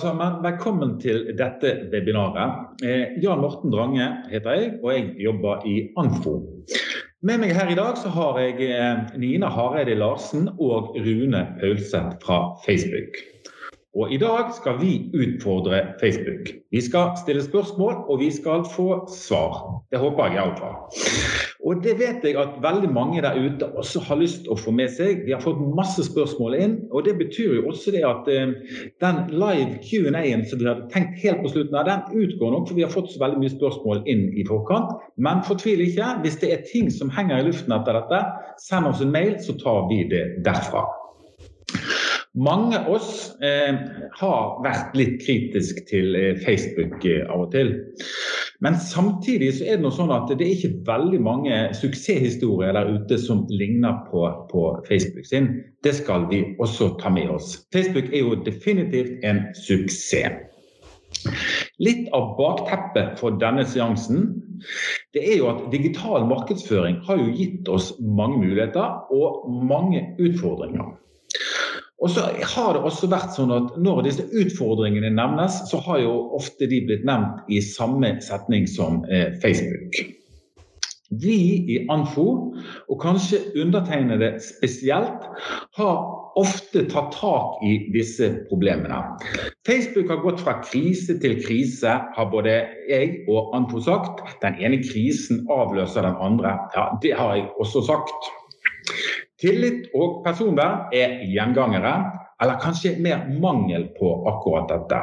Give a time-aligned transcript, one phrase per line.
[0.00, 0.38] sammen.
[0.44, 2.70] Velkommen til dette webinaret.
[2.84, 6.38] Eh, Jan Morten Drange heter jeg, og jeg jobber i Anfo.
[7.22, 12.16] Med meg her i dag så har jeg eh, Nina Hareide Larsen og Rune Paulseth
[12.24, 13.20] fra Facebook.
[13.98, 16.48] Og i dag skal vi utfordre Facebook.
[16.70, 19.82] Vi skal stille spørsmål, og vi skal få svar.
[19.90, 21.48] Det håper jeg iallfall.
[21.66, 24.72] Og det vet jeg at veldig mange der ute også har lyst til å få
[24.72, 25.26] med seg.
[25.26, 28.54] Vi har fått masse spørsmål inn, og det betyr jo også det at eh,
[29.04, 32.78] den live Q&A-en som vi hadde tenkt helt på slutten av, den utgår nok, for
[32.78, 34.96] vi har fått så veldig mye spørsmål inn i forkant.
[35.20, 36.14] Men fortvil ikke.
[36.24, 38.22] Hvis det er ting som henger i luften etter dette,
[38.64, 40.86] send oss en mail, så tar vi det derfra.
[42.38, 43.74] Mange av oss eh,
[44.20, 47.72] har vært litt kritisk til eh, Facebook eh, av og til.
[48.60, 52.90] Men samtidig så er det noe sånn at det er ikke veldig mange suksesshistorier der
[52.92, 55.48] ute som ligner på, på Facebook sin.
[55.84, 57.54] Det skal vi også ta med oss.
[57.72, 60.46] Facebook er jo definitivt en suksess.
[61.80, 64.28] Litt av bakteppet for denne seansen
[65.16, 70.92] det er jo at digital markedsføring har jo gitt oss mange muligheter og mange utfordringer.
[72.00, 76.14] Og så har det også vært sånn at Når disse utfordringene nevnes, så har jo
[76.36, 80.00] ofte de blitt nevnt i samme setning som eh, Facebook.
[81.10, 82.54] Vi i Anfo,
[82.86, 85.24] og kanskje undertegnede spesielt,
[85.74, 85.96] har
[86.38, 89.00] ofte tatt tak i disse problemene.
[89.66, 94.22] Facebook har gått fra krise til krise, har både jeg og Anfo sagt.
[94.44, 96.54] Den ene krisen avløser den andre.
[96.78, 98.30] Ja, det har jeg også sagt.
[99.40, 101.94] Tillit og personvern er gjengangere,
[102.40, 105.00] eller kanskje mer mangel på akkurat dette.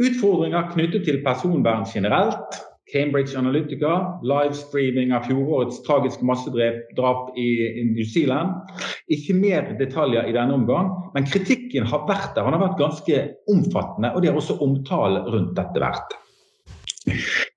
[0.00, 2.60] Utfordringer knyttet til personvern generelt,
[2.90, 3.92] Cambridge Analytica,
[4.26, 7.48] livestreaming av fjorårets tragiske massedrap i
[7.92, 8.72] New Zealand.
[9.12, 12.46] Ikke mer detaljer i denne omgang, men kritikken har vært der.
[12.46, 13.20] Den har vært ganske
[13.52, 16.18] omfattende, og det har også omtale rundt dette vært.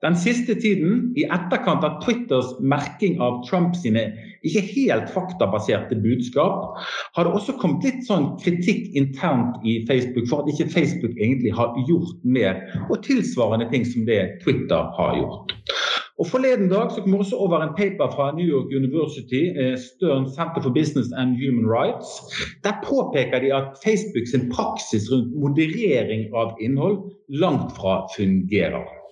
[0.02, 4.06] Den siste tiden, i etterkant av Twitters merking av Trump sine
[4.48, 6.78] ikke helt faktabaserte budskap,
[7.16, 11.52] har det også kommet litt sånn kritikk internt i Facebook for at ikke Facebook egentlig
[11.59, 15.52] har gjort mer, og tilsvarende ting som det Twitter har gjort.
[16.22, 19.75] Og Forleden dag så kom det også over en paper fra New York University, eh,
[19.75, 22.08] Stern Center for Business and Human Rights.
[22.64, 29.03] Der påpeker de at Facebook sin praksis rundt moderering av innhold langt fra fungerer.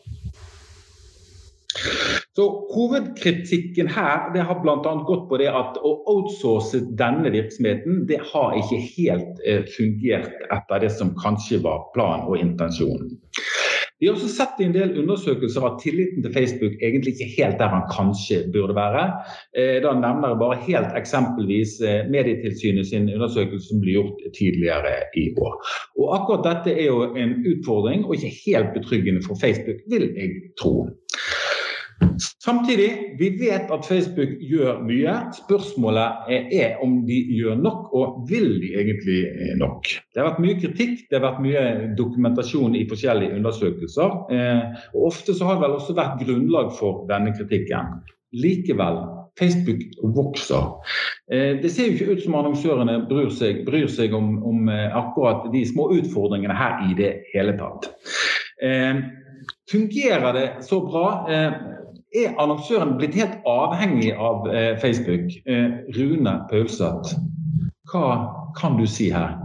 [2.35, 4.93] Så Hovedkritikken her det har bl.a.
[5.07, 10.85] gått på det at å outsource denne virksomheten det har ikke helt eh, fungert etter
[10.85, 13.17] det som kanskje var planen og intensjonen.
[14.01, 17.59] Vi har også sett i en del undersøkelser at tilliten til Facebook egentlig ikke helt
[17.61, 19.03] der han kanskje burde være.
[19.53, 24.95] Eh, da nevner jeg bare helt eksempelvis eh, Medietilsynet sin undersøkelse som ble gjort tidligere
[25.21, 25.53] i år.
[26.01, 30.33] Og Akkurat dette er jo en utfordring og ikke helt betryggende for Facebook, vil jeg
[30.57, 30.73] tro.
[32.21, 35.13] Samtidig, vi vet at Facebook gjør mye.
[35.37, 39.87] Spørsmålet er om de gjør nok, og vil de egentlig eh, nok.
[40.13, 41.63] Det har vært mye kritikk, det har vært mye
[41.97, 44.17] dokumentasjon i forskjellige undersøkelser.
[44.33, 47.97] Eh, og Ofte så har det vel også vært grunnlag for denne kritikken.
[48.37, 49.01] Likevel,
[49.39, 49.81] Facebook
[50.15, 50.69] vokser.
[51.31, 55.49] Eh, det ser jo ikke ut som annonsørene bryr seg, bryr seg om, om, akkurat
[55.53, 57.89] de små utfordringene her i det hele tatt.
[59.71, 61.05] Fungerer det så bra?
[62.15, 65.31] Er annonsøren blitt helt avhengig av eh, Facebook?
[65.45, 67.15] Eh, Rune Paulseth,
[67.91, 68.07] hva
[68.57, 69.37] kan du si her?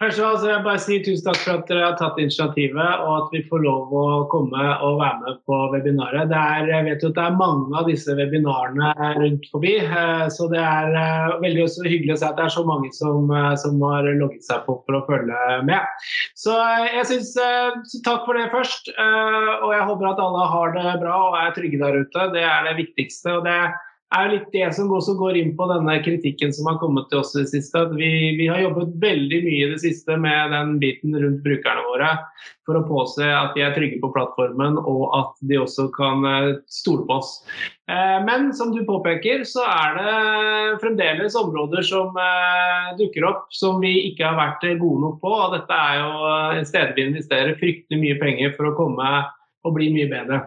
[0.00, 3.02] Først av alt vil jeg bare si tusen takk for at dere har tatt initiativet,
[3.04, 6.32] og at vi får lov å komme og være med på webinaret.
[6.32, 10.46] Er, jeg vet jo at det er mange av disse webinarene rundt forbi, eh, så
[10.48, 13.84] det er eh, veldig hyggelig å se at det er så mange som, eh, som
[13.90, 16.08] har logget seg på for å følge med.
[16.46, 16.56] Så
[16.86, 17.36] jeg synes,
[17.92, 21.52] så takk for det først, og jeg håper at alle har det bra og er
[21.60, 22.28] trygge der ute.
[22.32, 23.36] Det er det viktigste.
[23.36, 23.76] og det er
[24.30, 27.44] litt det som også går inn på denne kritikken som har kommet til oss i
[27.44, 27.78] det siste.
[27.78, 31.84] At vi, vi, har jobbet veldig mye i det siste med den biten rundt brukerne
[31.86, 32.10] våre
[32.66, 36.50] for å påse at de er trygge på plattformen og at de også kan eh,
[36.70, 37.32] stole på oss.
[37.90, 43.78] Eh, men som du påpeker, så er det fremdeles områder som eh, dukker opp som
[43.82, 45.34] vi ikke har vært gode nok på.
[45.34, 49.20] og Dette er jo et sted vi investerer fryktelig mye penger for å komme
[49.60, 50.46] og bli mye bedre.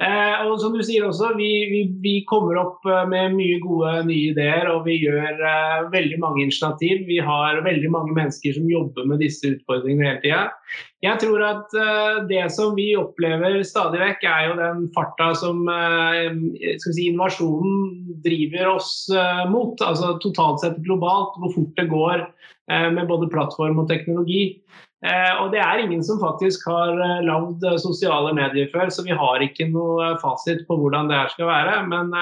[0.00, 3.98] Eh, og som du sier også, vi, vi, vi, kommer opp eh, med mye gode
[4.08, 7.02] nye ideer og vi gjør eh, veldig mange initiativ.
[7.08, 10.46] Vi har veldig mange mennesker som jobber med disse utfordringene hele tida.
[11.04, 15.68] Jeg tror at eh, det som vi opplever stadig vekk, er jo den farta som
[15.68, 16.32] eh,
[16.80, 19.80] si, innovasjonen driver oss eh, mot.
[19.84, 22.30] Altså totalt sett globalt, hvor fort det går
[22.70, 24.60] med både plattform og teknologi.
[25.00, 29.04] Eh, og det er ingen som faktisk har eh, lagd eh, sosiale medier før, så
[29.06, 31.78] vi har ikke noe fasit på hvordan det her skal være.
[31.88, 32.12] Men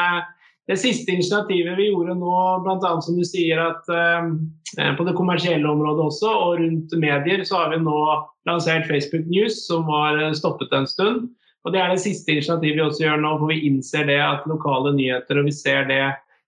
[0.68, 2.92] det siste initiativet vi gjorde nå, bl.a.
[3.02, 7.80] som du sier at på det kommersielle området også, og rundt medier, så har vi
[7.80, 7.98] nå
[8.46, 11.30] lansert Facebook News, som var stoppet en stund.
[11.64, 14.44] Og Det er det siste initiativet vi også gjør nå, for vi innser det at
[14.48, 16.02] lokale nyheter, og vi ser det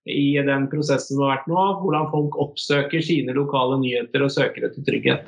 [0.09, 4.65] i den prosessen som har vært nå, hvordan folk oppsøker sine lokale nyheter og søker
[4.65, 5.27] etter trygghet.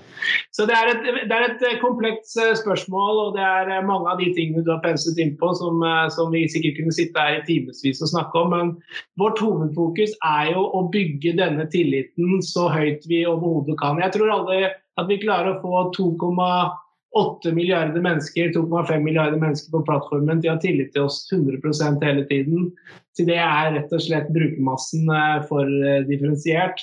[0.55, 4.09] Så Det er et, det er et komplekst eh, spørsmål, og det er eh, mange
[4.09, 7.37] av de tingene du har penslet innpå som, eh, som vi sikkert kunne sitte her
[7.37, 8.55] i timevis og snakke om.
[8.55, 8.73] Men
[9.21, 14.01] vårt hovedfokus er jo å bygge denne tilliten så høyt vi overhodet kan.
[14.01, 16.82] Jeg tror aldri at vi klarer å få 2,8
[17.13, 22.25] 8 milliarder mennesker, 2,5 milliarder mennesker på plattformen De har tillit til oss 100% hele
[22.29, 22.71] tiden.
[23.13, 26.81] Så det er rett og slett brukermassen eh, for eh, differensiert.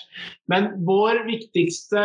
[0.51, 2.05] Men vår viktigste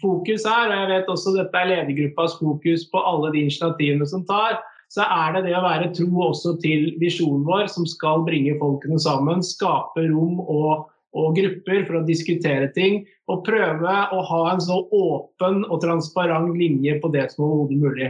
[0.00, 4.24] fokus er, og jeg vet også dette er ledergruppas fokus på alle de initiativene som
[4.28, 8.56] tar, så er det det å være tro også til visjonen vår, som skal bringe
[8.62, 13.02] folkene sammen, skape rom og og grupper for å diskutere ting.
[13.28, 18.08] Og prøve å ha en så åpen og transparent linje på det som er mulig.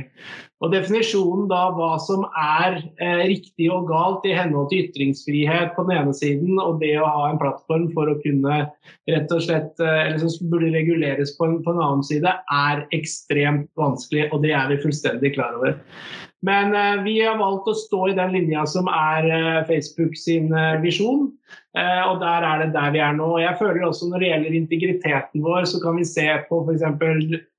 [0.63, 5.85] Og Definisjonen da hva som er eh, riktig og galt i henhold til ytringsfrihet på
[5.87, 8.65] den ene siden, og det å ha en plattform for å kunne
[9.11, 12.87] rett og slett, eh, eller som burde reguleres på en, på en annen side, er
[12.97, 14.31] ekstremt vanskelig.
[14.33, 15.79] Og det er vi fullstendig klar over.
[16.47, 20.53] Men eh, vi har valgt å stå i den linja som er eh, Facebook sin
[20.55, 21.27] eh, visjon.
[21.79, 23.33] Eh, og der er det der vi er nå.
[23.43, 26.87] Jeg føler også Når det gjelder integriteten vår, så kan vi se på f.eks.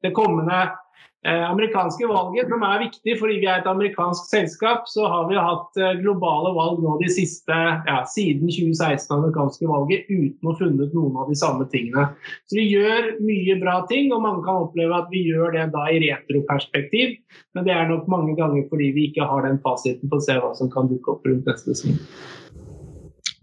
[0.06, 0.62] det kommende
[1.28, 5.80] amerikanske valget, som er viktig fordi vi er et amerikansk selskap, så har vi hatt
[5.82, 11.20] eh, globale valg nå de siste ja, siden 2016 amerikanske valget uten å funnet noen
[11.20, 12.08] av de samme tingene.
[12.48, 15.86] Så vi gjør mye bra ting, og mange kan oppleve at vi gjør det da
[15.92, 17.18] i retroperspektiv.
[17.58, 20.40] Men det er nok mange ganger fordi vi ikke har den fasiten på å se
[20.40, 22.00] hva som kan dukke opp rundt neste sving.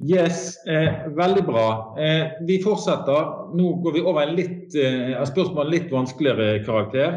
[0.05, 1.97] Yes, eh, veldig bra.
[1.99, 3.31] Eh, vi fortsetter.
[3.57, 7.17] Nå går vi over en litt, eh, spørsmål litt vanskeligere karakter.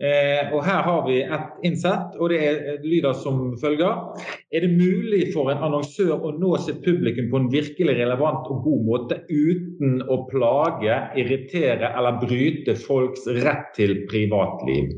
[0.00, 4.18] Eh, og Her har vi ett innsett, og det er, lyder som følger.
[4.52, 8.64] Er det mulig for en annonsør å nå sitt publikum på en virkelig relevant og
[8.64, 14.90] god måte uten å plage, irritere eller bryte folks rett til privatliv?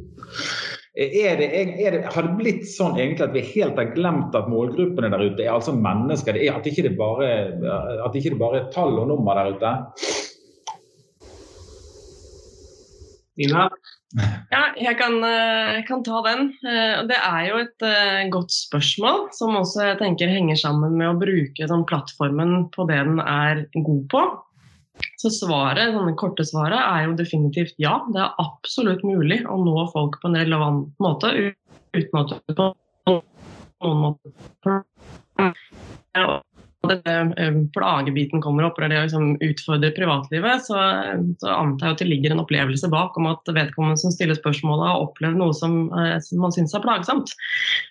[0.98, 4.48] Er det, er det, har det blitt sånn egentlig at vi helt har glemt at
[4.50, 6.34] målgruppene der ute er altså mennesker?
[6.34, 7.28] Det er, at, ikke det bare,
[8.02, 9.70] at ikke det bare er tall og nummer der ute?
[13.38, 13.68] Nina?
[14.50, 16.48] Ja, jeg kan, jeg eh, kan, ta den.
[16.66, 21.12] Eh, det er jo et eh, godt spørsmål, som også jeg tenker henger sammen med
[21.12, 24.24] å bruke den plattformen på det den er god på.
[25.20, 27.98] Så svaret, sånne korte svaret er jo definitivt ja.
[28.14, 31.32] Det er absolutt mulig å nå folk på en relevant måte
[31.92, 32.70] uten at du på
[33.84, 34.32] noen måte
[36.88, 40.78] denne eh, plagebiten kommer opp, eller det liksom utfordre privatlivet, så,
[41.42, 44.86] så, antar jeg at det ligger en opplevelse bak om at vedkommende som stiller spørsmålet,
[44.88, 47.34] har opplevd noe som, eh, som man syns er plagsomt.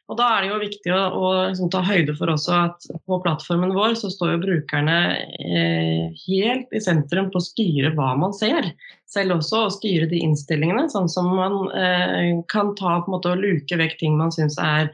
[0.10, 3.22] Og Da er det jo viktig å, å liksom, ta høyde for også at på
[3.26, 5.00] plattformen vår så står jo brukerne
[5.38, 8.74] eh, helt i sentrum på å styre hva man ser.
[9.10, 13.34] Selv også å styre de innstillingene, sånn som man eh, kan ta på en måte
[13.34, 14.92] og luke vekk ting man syns er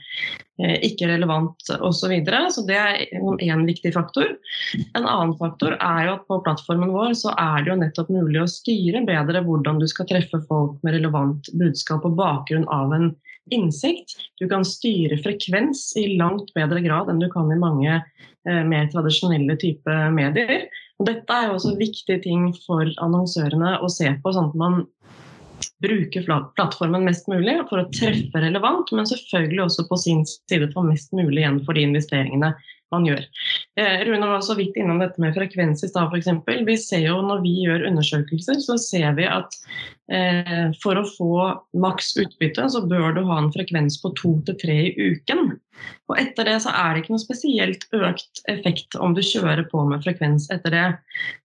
[0.55, 1.91] Eh, ikke relevant osv.
[1.99, 2.45] Så, videre.
[2.53, 3.01] så det er
[3.43, 4.37] én viktig faktor.
[4.95, 8.39] En annen faktor er jo at på plattformen vår så er det jo nettopp mulig
[8.39, 13.09] å styre bedre hvordan du skal treffe folk med relevant budskap på bakgrunn av en
[13.51, 14.15] innsikt.
[14.39, 18.87] Du kan styre frekvens i langt bedre grad enn du kan i mange eh, mer
[18.93, 20.69] tradisjonelle type medier.
[20.99, 24.83] Og dette er jo også viktige ting for annonsørene å se på, sånn at man
[25.83, 26.23] bruke
[26.55, 31.13] plattformen mest mulig for å treffe relevant, men selvfølgelig også på sin side få mest
[31.15, 32.53] mulig igjen for de investeringene
[32.93, 33.23] man gjør.
[33.81, 36.29] Eh, Rune var så vidt innom dette med frekvens i stad f.eks.
[36.67, 39.57] Vi ser jo når vi gjør undersøkelser, så ser vi at
[40.13, 41.31] eh, for å få
[41.81, 45.55] maks utbytte, så bør du ha en frekvens på to til tre i uken.
[46.05, 49.81] Og etter det så er det ikke noe spesielt økt effekt om du kjører på
[49.89, 50.85] med frekvens etter det.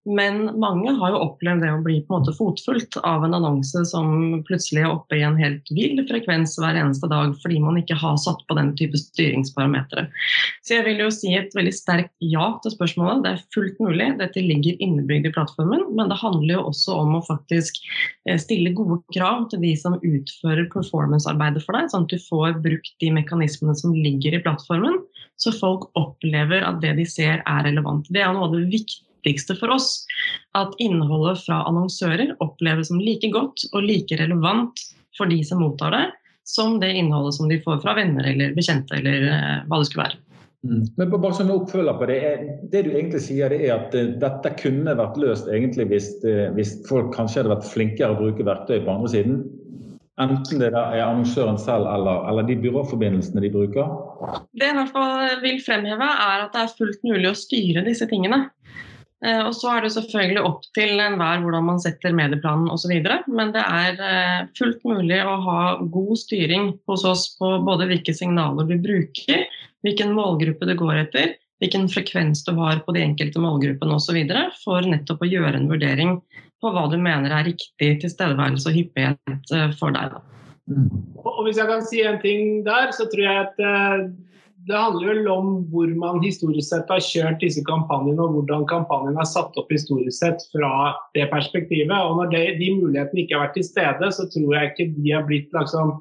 [0.09, 3.85] Men mange har jo opplevd det å bli på en måte fotfulgt av en annonse
[3.89, 7.97] som plutselig er oppe i en helt vill frekvens hver eneste dag fordi man ikke
[8.01, 10.07] har satt på den type styringsparametere.
[10.67, 13.25] Så jeg vil jo si et veldig sterkt ja til spørsmålet.
[13.25, 14.11] Det er fullt mulig.
[14.21, 15.87] Dette ligger innebygd i plattformen.
[15.97, 17.81] Men det handler jo også om å faktisk
[18.29, 22.61] eh, stille gode krav til de som utfører performance-arbeidet for deg, sånn at du får
[22.65, 24.99] brukt de mekanismene som ligger i plattformen,
[25.41, 28.09] så folk opplever at det de ser er relevant.
[28.13, 30.03] Det er noe av det viktigste for oss.
[30.59, 34.85] At innholdet fra annonsører oppleves som like godt og like relevant
[35.17, 36.07] for de som mottar det,
[36.45, 40.11] som det innholdet som de får fra venner eller bekjente eller eh, hva det skulle
[40.11, 40.21] være.
[40.61, 40.83] Mm.
[40.97, 42.19] Men bare som oppfølger på det,
[42.73, 46.51] det du egentlig sier det er at uh, dette kunne vært løst egentlig hvis, uh,
[46.53, 49.39] hvis, folk kanskje hadde vært flinkere å bruke verktøy på andre siden?
[50.21, 53.93] Enten det er annonsøren selv eller, eller de byråforbindelsene de bruker?
[54.53, 57.85] Det jeg i hvert fall vil fremheve, er at det er fullt mulig å styre
[57.87, 58.45] disse tingene.
[59.25, 62.93] Uh, og så er det selvfølgelig opp til enhver hvordan man setter medieplanen osv.
[63.33, 68.69] Men det er fullt mulig å ha god styring hos oss på både hvilke signaler
[68.69, 69.47] vi bruker,
[69.85, 74.21] hvilken målgruppe du går etter, hvilken frekvens du har på de enkelte målgruppene osv.
[74.65, 76.19] For nettopp å gjøre en vurdering
[76.61, 80.19] på hva du mener er riktig tilstedeværelse og hyppighet eh, for deg.
[80.71, 80.91] Mm.
[81.25, 84.11] Og Hvis jeg kan si en ting der, så tror jeg at eh,
[84.69, 89.23] det handler vel om hvor man historisk sett har kjørt disse kampanjene, og hvordan kampanjene
[89.23, 91.95] er satt opp historisk sett fra det perspektivet.
[91.97, 95.15] Og Når det, de mulighetene ikke har vært til stede, så tror jeg ikke de
[95.17, 95.95] har blitt liksom,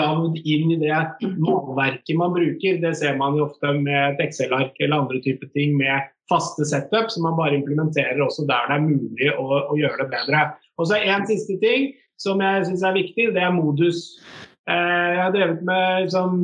[0.00, 1.02] lagd inn i det
[1.38, 2.80] målverket man bruker.
[2.82, 7.10] Det ser man jo ofte med et Excel-ark eller andre typer ting med faste setup,
[7.12, 10.44] som man bare implementerer også der det er mulig å, å gjøre det bedre.
[10.78, 14.04] Og så En siste ting som jeg syns er viktig, det er modus.
[14.70, 16.40] Eh, jeg har drevet med sånn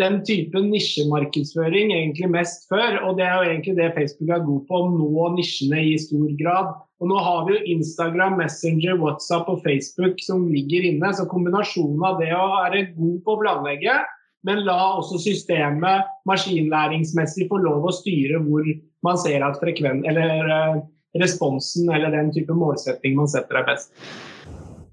[0.00, 2.98] den typen nisjemarkedsføring egentlig mest før.
[3.06, 6.32] Og det er jo egentlig det Facebook er god på, å nå nisjene i stor
[6.40, 6.72] grad.
[7.02, 11.12] Og nå har vi jo Instagram, Messenger, WhatsApp og Facebook som ligger inne.
[11.16, 14.00] Så kombinasjonen av det å være god på å planlegge,
[14.46, 18.66] men la også systemet maskinlæringsmessig få lov å styre hvor
[19.06, 20.80] man ser at frekven, eller uh,
[21.22, 23.92] responsen eller den type målsetting man setter er best.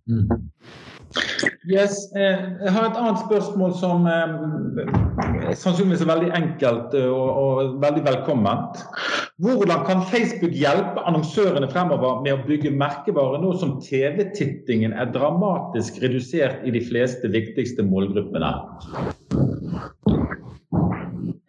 [0.09, 0.29] Mm.
[1.69, 7.29] Yes, eh, jeg har et annet spørsmål som eh, sannsynligvis er veldig enkelt eh, og,
[7.41, 8.83] og, veldig velkomment.
[9.41, 15.97] Hvordan kan Facebook hjelpe annonsørene fremover med å bygge merkevare nå som TV-tittingen er dramatisk
[16.03, 18.53] redusert i de fleste viktigste målgruppene?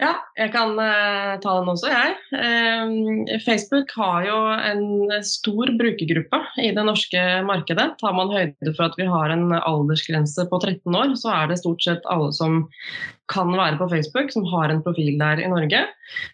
[0.00, 2.14] Ja, jeg kan uh, ta den også, jeg.
[2.32, 7.90] Uh, Facebook har jo en stor brukergruppe i det norske markedet.
[8.00, 11.60] Tar man høyde for at vi har en aldersgrense på 13 år, så er det
[11.60, 12.62] stort sett alle som
[13.30, 15.84] kan være på Facebook, som har en profil der i Norge.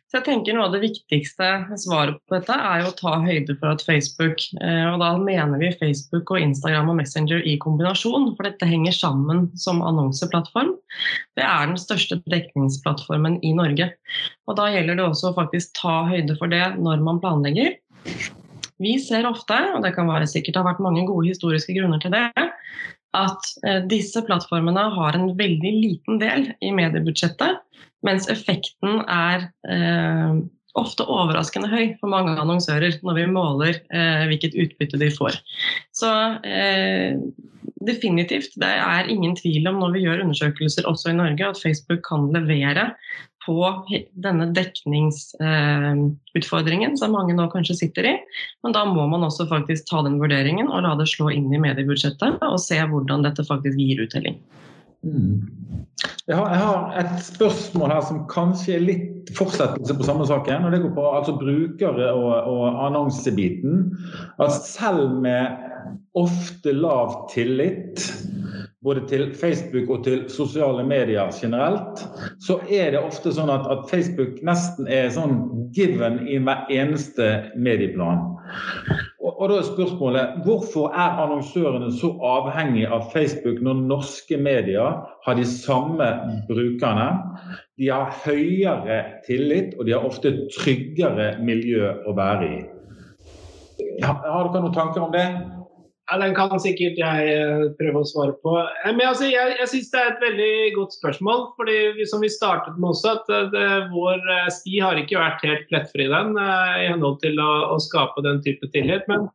[0.06, 1.50] Så jeg tenker Noe av det viktigste
[1.82, 5.58] svaret på dette er jo å ta høyde for at Facebook, uh, og da mener
[5.58, 10.75] vi Facebook og Instagram og Messenger i kombinasjon, for dette henger sammen som annonseplattform.
[11.36, 13.90] Det er den største dekningsplattformen i Norge.
[14.46, 17.76] Og Da gjelder det også å faktisk ta høyde for det når man planlegger.
[18.82, 22.12] Vi ser ofte, og det kan være sikkert har vært mange gode historiske grunner til
[22.12, 22.28] det,
[23.16, 27.62] at eh, disse plattformene har en veldig liten del i mediebudsjettet,
[28.04, 30.42] mens effekten er eh,
[30.76, 35.34] ofte overraskende høy for mange annonsører når vi måler eh, hvilket utbytte de får.
[35.96, 36.10] Så
[36.46, 37.12] eh,
[37.86, 42.02] definitivt, det er ingen tvil om når vi gjør undersøkelser også i Norge, at Facebook
[42.08, 42.84] kan levere
[43.46, 43.58] på
[44.24, 48.14] denne dekningsutfordringen som mange nå kanskje sitter i.
[48.66, 51.62] Men da må man også faktisk ta den vurderingen og la det slå inn i
[51.62, 54.36] mediebudsjettet og se hvordan dette faktisk gir uttelling.
[55.06, 55.42] Mm.
[56.26, 60.66] Jeg, har, jeg, har, et spørsmål her som kanskje er litt fortsettelse på samme saken.
[60.66, 63.86] og Det går på altså brukere og, og annonsebiten.
[64.42, 65.62] At selv med
[66.18, 68.02] ofte lav tillit
[68.86, 72.04] både til Facebook og til sosiale medier generelt,
[72.42, 75.40] så er det ofte sånn at, at Facebook nesten er sånn
[75.74, 78.22] given i hver eneste medieplan.
[79.36, 85.36] Og, da er spørsmålet hvorfor er annonsørene så avhengig av Facebook når norske medier har
[85.36, 86.06] de samme
[86.48, 87.08] brukerne?
[87.76, 92.62] De har høyere tillit, og de har ofte tryggere miljø å være i.
[94.06, 95.26] Har dere noen tanker om det?
[96.06, 98.52] Ja, Den kan sikkert jeg eh, prøve å svare på.
[98.62, 101.46] Eh, men altså, Jeg, jeg syns det er et veldig godt spørsmål.
[101.58, 104.22] fordi Som vi startet med også, at eh, det, vår
[104.54, 108.70] sti har ikke vært helt plettfri den i henhold til å, å, skape den type
[108.70, 109.02] tillit.
[109.10, 109.26] Men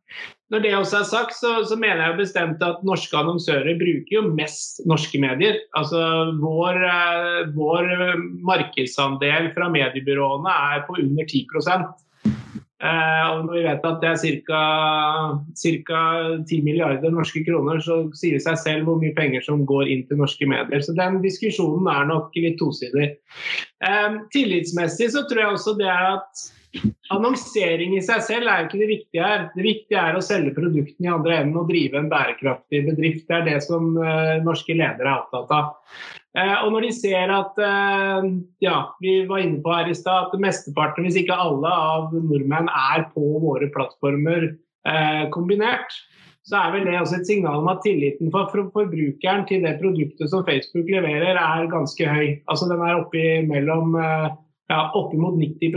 [0.52, 4.24] når det også er sagt, så, så, mener jeg bestemt at norske annonsører bruker jo
[4.32, 5.60] mest norske medier.
[5.76, 6.00] Altså
[6.40, 6.80] Vår,
[7.52, 7.92] vår
[8.48, 12.11] markedsandel fra mediebyråene er på under 10 Eh,
[12.82, 14.18] og når vi vet at det er
[15.86, 16.00] ca.
[16.50, 20.02] 10 milliarder norske kroner, så sier det seg selv hvor mye penger som går inn
[20.08, 20.82] til norske medier.
[20.82, 23.12] Så den diskusjonen er nok litt tosidig.
[23.86, 26.48] Eh, tillitsmessig så tror jeg også det er at
[27.12, 29.42] Annonsering i seg selv er jo ikke det viktige her.
[29.52, 33.26] Det viktige er å selge produktene i andre enden og drive en bærekraftig bedrift.
[33.28, 35.74] Det er det som uh, norske ledere er opptatt av.
[36.32, 38.28] Uh, og når de ser at uh,
[38.64, 42.70] ja, vi var inne på her i sted, at mesteparten, hvis ikke alle, av nordmenn
[42.72, 44.52] er på våre plattformer
[45.30, 45.92] kombinert,
[46.42, 50.32] så er vel det også et signal om at tilliten for forbrukeren til det produktet
[50.32, 52.32] som Facebook leverer, er ganske høy.
[52.50, 55.70] Altså Den er oppe mellom ja, oppimot 90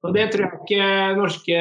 [0.00, 0.84] og Det tror jeg ikke
[1.18, 1.56] norske,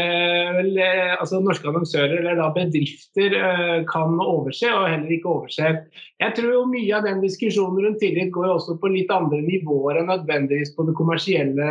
[1.19, 5.81] altså norske annonsører eller bedrifter eh, kan overse, og heller ikke overser.
[6.23, 9.99] Jeg tror jo mye av den diskusjonen rundt tillit går også på litt andre nivåer
[9.99, 11.67] enn nødvendigvis på det kommersielle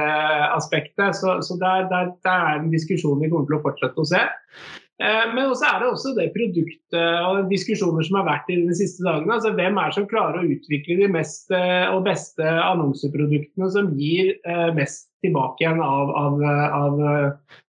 [0.53, 1.17] aspektet.
[1.17, 4.23] Så, så der, der, der er en diskusjon vi kommer til å fortsette å se.
[5.01, 8.77] Eh, men også er det også det produktet og diskusjoner som har vært i de
[8.77, 9.39] siste dagene.
[9.41, 13.95] altså Hvem er det som klarer å utvikle de mest eh, og beste annonseproduktene som
[13.97, 14.37] gir
[14.77, 16.43] mest tilbake igjen av, av,
[16.83, 17.01] av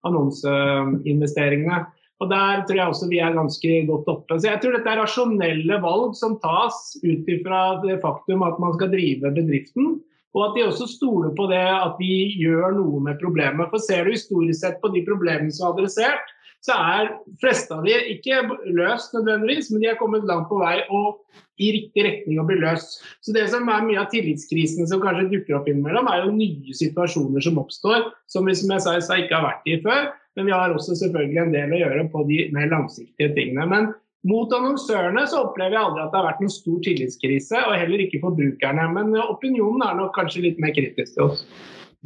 [0.10, 1.86] annonseinvesteringene?
[2.20, 4.36] Og Der tror jeg også vi er ganske godt oppe.
[4.40, 8.76] Så jeg tror dette er rasjonelle valg som tas ut ifra det faktum at man
[8.76, 9.94] skal drive bedriften.
[10.38, 13.72] Og at de også stoler på det at vi gjør noe med problemet.
[13.72, 16.36] For Ser du historisk sett på de problemene som er adressert,
[16.66, 18.42] så er fleste av de ikke
[18.76, 21.22] løst nødvendigvis, men de er kommet langt på vei og
[21.60, 23.00] i riktig retning å bli løst.
[23.24, 26.76] Så det som er Mye av tillitskrisene som kanskje dukker opp innimellom, er jo nye
[26.76, 30.12] situasjoner som oppstår, som vi som jeg sa ikke har vært i før.
[30.38, 33.66] Men vi har også selvfølgelig en del å gjøre på de mer langsiktige tingene.
[33.72, 33.90] Men
[34.28, 38.06] mot annonsørene så opplever jeg aldri at det har vært noen stor tillitskrise, og heller
[38.06, 38.88] ikke forbrukerne.
[38.96, 41.44] Men opinionen er nok kanskje litt mer kritisk til oss.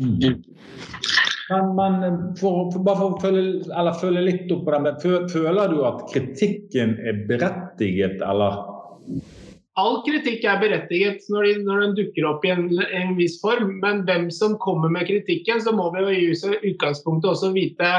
[0.02, 0.42] Mm.
[1.54, 5.84] Men, man, for, for, bare for å følge, følge, litt opp på den, føler du
[5.86, 8.60] at kritikken er berettiget, eller?
[9.82, 13.80] All kritikk er berettiget når, de, når den dukker opp i en, en, viss form.
[13.82, 16.28] Men hvem som kommer med kritikken, så må vi i
[16.74, 17.90] utgangspunktet også vite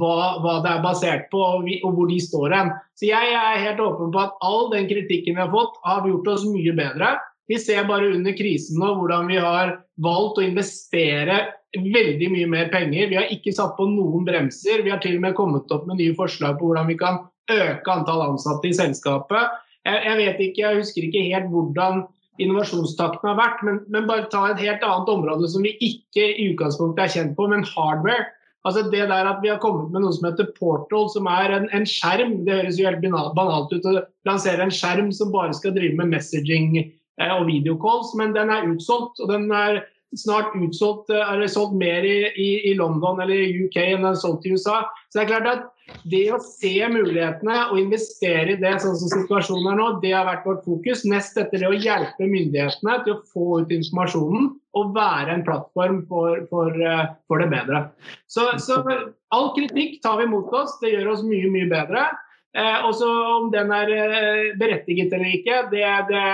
[0.00, 2.72] hva, hva, det er basert på og, vi, og, hvor de står hen.
[3.00, 6.28] Så jeg er helt åpen på at all den kritikken vi har fått, har gjort
[6.36, 7.14] oss mye bedre.
[7.50, 11.42] Vi ser bare under krisen nå hvordan vi har valgt å investere
[11.74, 13.10] veldig mye mer penger.
[13.10, 14.84] Vi har ikke satt på noen bremser.
[14.84, 17.20] Vi har til og med kommet opp med nye forslag på hvordan vi kan
[17.52, 19.58] øke antall ansatte i selskapet.
[19.84, 22.04] Jeg, jeg vet ikke, jeg husker ikke helt hvordan
[22.42, 26.48] innovasjonstakten har vært, men, men, bare ta et helt annet område som vi ikke i
[26.50, 28.26] utgangspunktet er kjent på, men hardware.
[28.64, 31.66] Altså det der at Vi har kommet med noe som heter Portal, som er en,
[31.76, 32.38] en skjerm.
[32.46, 33.04] Det høres jo helt
[33.36, 36.72] banalt ut å lansere en skjerm som bare skal drive med messaging
[37.22, 39.20] og videocalls, men den er utsolgt.
[39.22, 39.84] og den er
[40.18, 44.04] snart utsolgt, eh, er det solgt mer i, i, i, London eller i UK enn
[44.04, 44.82] det er solgt i USA.
[45.10, 45.70] Så det er klart at
[46.08, 50.28] det å se mulighetene og investere i det sånn som situasjonen er nå, det har
[50.28, 51.04] vært vårt fokus.
[51.08, 56.00] Nest etter det å hjelpe myndighetene til å få ut informasjonen og være en plattform
[56.10, 57.86] for, for, eh, for det bedre.
[58.30, 58.80] Så, så
[59.34, 60.78] all kritikk tar vi mot oss.
[60.82, 62.08] Det gjør oss mye, mye bedre.
[62.54, 66.26] Eh, og så Om den er eh, berettiget eller ikke, det, det,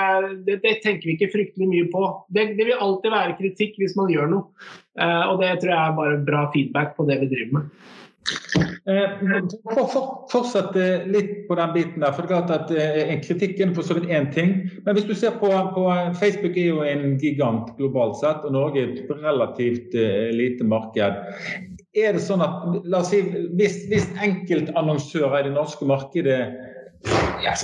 [0.44, 2.02] det, det, tenker vi ikke fryktelig mye på.
[2.28, 4.68] Det, vil alltid være kritikk hvis man gjør noe.
[5.00, 7.72] Eh, og Det tror jeg er bare bra feedback på det vi driver med.
[8.84, 9.16] Eh,
[9.72, 10.76] for for, fortsett
[11.08, 12.12] litt på den biten der.
[12.12, 14.54] for det er klart at eh, Kritikken for så vidt én ting.
[14.84, 15.88] Men hvis du ser på, på,
[16.20, 19.96] Facebook er jo en gigant globalt sett, og Norge er et relativt
[20.36, 23.22] lite marked er det sånn at la oss si,
[23.58, 26.40] Hvis, hvis enkeltannonsører i det norske markedet
[27.40, 27.54] ja,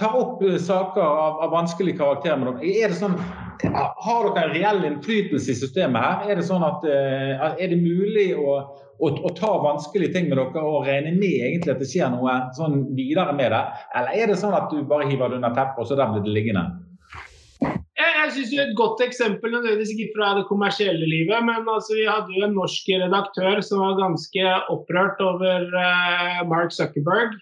[0.00, 3.18] tar opp saker av, av vanskelig karakter med dem, er det sånn,
[3.66, 6.32] har dere en reell innflytelse i systemet her?
[6.32, 8.56] Er det sånn at eh, er det mulig å,
[8.96, 12.38] å, å, ta vanskelige ting med dere og regne med egentlig at det skjer noe
[12.56, 13.62] sånn videre med det?
[14.00, 16.24] Eller er det sånn at du bare hiver det under teppet, og så der blir
[16.24, 16.66] det liggende?
[18.34, 22.34] Jeg er Et godt eksempel nødvendigvis ikke fra det kommersielle livet, men altså, vi hadde
[22.34, 27.36] jo en norsk redaktør som var ganske opprørt over uh, Mark Zuckerberg.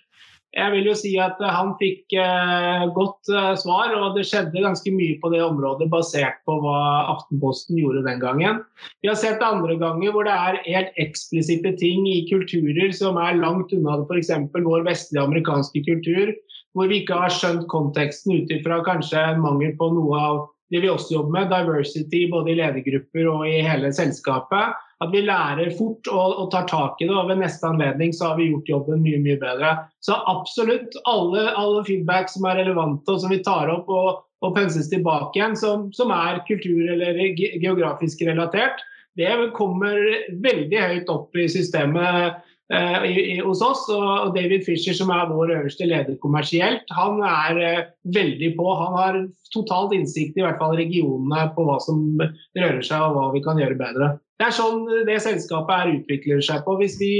[0.54, 4.90] jeg vil jo si at han fikk uh, godt eh, svar, og det skjedde ganske
[4.94, 6.76] mye på det området basert på hva
[7.16, 8.60] Aftenposten gjorde den gangen.
[9.02, 13.40] Vi har sett andre ganger hvor det er helt eksplisitte ting i kulturer som er
[13.40, 14.30] langt unna f.eks.
[14.54, 16.30] vår vestlige amerikanske kultur,
[16.74, 20.80] hvor vi ikke har skjønt konteksten ut ifra kanskje en mangel på noe av det
[20.80, 25.72] vi også jobber med, diversity både i ledergrupper og i hele selskapet at vi lærer
[25.78, 27.14] fort og, og, tar tak i det.
[27.14, 29.74] og Ved neste anledning så har vi gjort jobben mye mye bedre.
[30.04, 34.56] Så absolutt alle, alle feedback som er relevante og som vi tar opp og, og
[34.56, 37.20] penses tilbake igjen, som, som er kultur- eller
[37.62, 38.82] geografisk relatert,
[39.18, 40.00] det kommer
[40.42, 42.40] veldig høyt opp i systemet
[42.72, 43.84] i, i, hos oss.
[43.92, 48.68] Og David Fisher, som er vår øverste leder kommersielt, han er eh, veldig på.
[48.80, 49.20] Han har
[49.54, 53.60] totalt innsikt i hvert fall regionene på hva som rører seg og hva vi kan
[53.60, 54.14] gjøre bedre.
[54.40, 56.78] Det er sånn det selskapet er utvikler seg på.
[56.80, 57.12] Hvis vi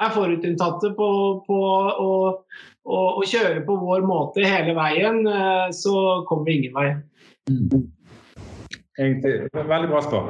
[0.00, 1.08] er forutinntatte på,
[1.46, 2.10] på å,
[2.84, 6.90] å, å, kjøre på vår måte hele veien, eh, så kommer vi ingen vei.
[9.00, 10.20] Egentlig, veldig bra.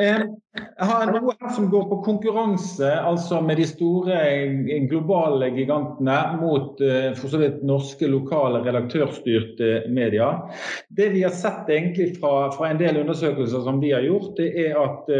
[0.00, 0.22] Eh,
[0.58, 6.16] jeg har noe her som går på konkurranse, altså med de store eh, globale gigantene
[6.40, 6.80] mot
[7.18, 10.40] for så vidt norske, lokale, redaktørstyrte medier.
[10.88, 14.48] Det vi har sett egentlig fra, fra en del undersøkelser som vi har gjort, det
[14.64, 15.12] er at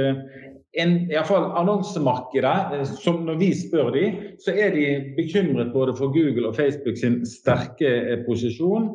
[0.77, 4.05] en, fall annonsemarkedet, eh, som når vi spør de,
[4.43, 8.91] så er de bekymret både for Google og Facebook sin sterke eh, posisjon.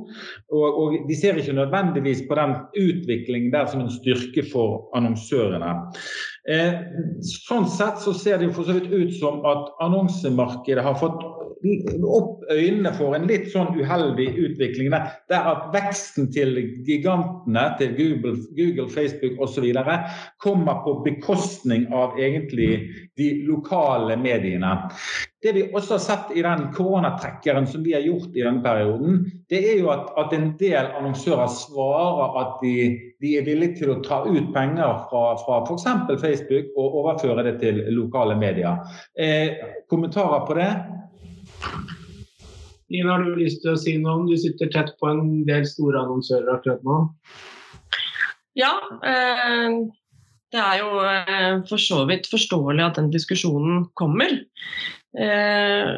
[0.53, 5.73] Og, og de ser ikke nødvendigvis på den utviklingen der som en styrke for annonsørene.
[6.49, 6.73] Eh,
[7.23, 11.21] sånn sett så ser det jo for så vidt ut som at annonsemarkedet har fått
[12.03, 14.91] opp øynene for en litt sånn uheldig utvikling.
[14.93, 19.69] Der, der at veksten til gigantene, til Google, Google Facebook osv.
[20.43, 22.71] kommer på bekostning av egentlig
[23.19, 24.75] de lokale mediene.
[25.43, 29.17] Det vi også har sett i den koronatrekkeren som vi har gjort i denne perioden,
[29.51, 32.75] det er jo at, at en del annonsører svarer at de,
[33.19, 35.87] de, er villige til å ta ut penger fra, fra f.eks.
[36.23, 38.79] Facebook og overføre det til lokale medier.
[39.19, 40.71] Eh, kommentarer på det?
[42.93, 45.65] Nina, har du lyst til å si noe om Du sitter tett på en del
[45.69, 46.99] store annonsører akkurat nå.
[48.59, 49.79] Ja, eh,
[50.53, 54.35] det er jo eh, for så vidt forståelig at den diskusjonen kommer.
[55.17, 55.89] Eh,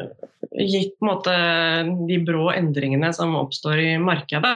[0.56, 1.34] gitt måte,
[2.08, 4.54] de brå endringene som oppstår i markedet.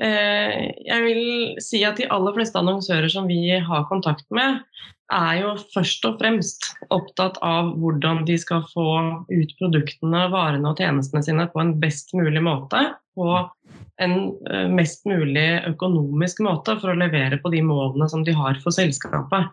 [0.00, 1.22] Eh, jeg vil
[1.60, 4.62] si at de aller fleste annonsører som vi har kontakt med,
[5.10, 8.86] er jo først og fremst opptatt av hvordan de skal få
[9.28, 12.84] ut produktene, varene og tjenestene sine på en best mulig måte.
[13.18, 13.42] På
[14.00, 14.16] en
[14.48, 18.72] eh, mest mulig økonomisk måte for å levere på de målene som de har for
[18.74, 19.50] selskapet.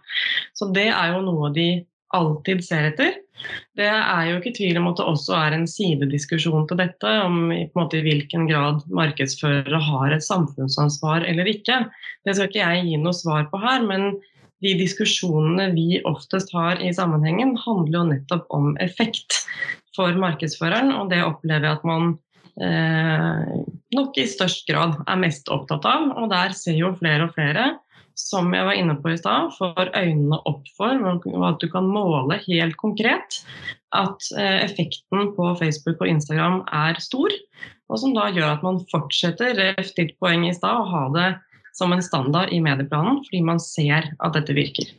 [0.56, 1.70] Så det er jo noe de
[2.16, 3.18] alltid ser etter.
[3.78, 7.52] Det er jo ikke tvil om at det også er en sidediskusjon til dette, om
[7.54, 11.84] i, måte, i hvilken grad markedsførere har et samfunnsansvar eller ikke.
[12.26, 14.16] Det skal ikke jeg gi noe svar på her, men
[14.66, 19.44] de diskusjonene vi oftest har i sammenhengen, handler jo nettopp om effekt
[19.98, 22.16] for markedsføreren, og det opplever jeg at man
[22.62, 23.54] eh,
[23.98, 26.10] nok i størst grad er mest opptatt av.
[26.18, 27.76] Og der ser jo flere og flere
[28.18, 31.86] som jeg var inne på i stad, får øynene opp for og at du kan
[31.86, 33.42] måle helt konkret
[33.96, 37.34] at eh, effekten på Facebook og Instagram er stor.
[37.88, 41.30] Og som da gjør at man fortsetter ref ditt poeng i stad, å ha det
[41.78, 44.90] som en standard i medieplanen, fordi man ser at dette virker.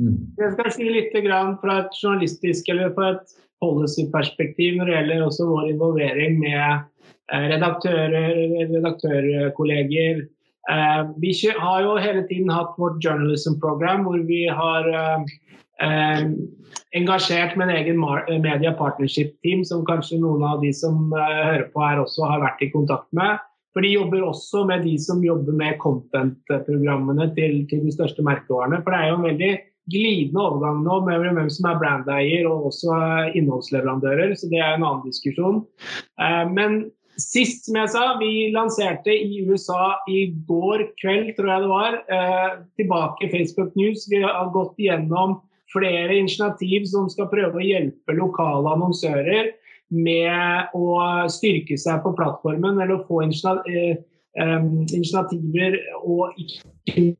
[0.00, 0.16] Mm.
[0.40, 5.46] Jeg skal si litt fra et journalistisk eller fra et policyperspektiv når det gjelder også
[5.48, 6.64] vår involvering med
[7.30, 8.40] eh, redaktører,
[8.72, 10.24] redaktørkolleger,
[11.20, 15.24] vi har jo hele tiden hatt vårt journalism program, hvor vi har uh,
[15.84, 16.22] uh,
[16.96, 18.00] engasjert med en egen
[18.42, 22.64] media partnership team, som kanskje noen av de som hører på her også har vært
[22.64, 23.42] i kontakt med.
[23.74, 28.78] For de jobber også med de som jobber med content-programmene til, til, de største merkevarene.
[28.84, 29.54] For det er jo en veldig
[29.90, 32.98] glidende overgang nå med hvem som er brandeier og også
[33.36, 35.64] innholdsleverandører, så det er en annen diskusjon.
[36.54, 36.84] Men
[37.20, 41.98] Sist, som jeg sa, vi lanserte i USA i går kveld, tror jeg det var,
[42.10, 42.50] eh,
[42.80, 44.08] tilbake Facebook News.
[44.10, 45.40] Vi har gått igjennom
[45.74, 49.52] flere initiativ som skal prøve å hjelpe lokale annonsører
[49.94, 50.98] med å
[51.30, 53.96] styrke seg på plattformen eller å få eh,
[54.34, 57.14] initiativer og ikke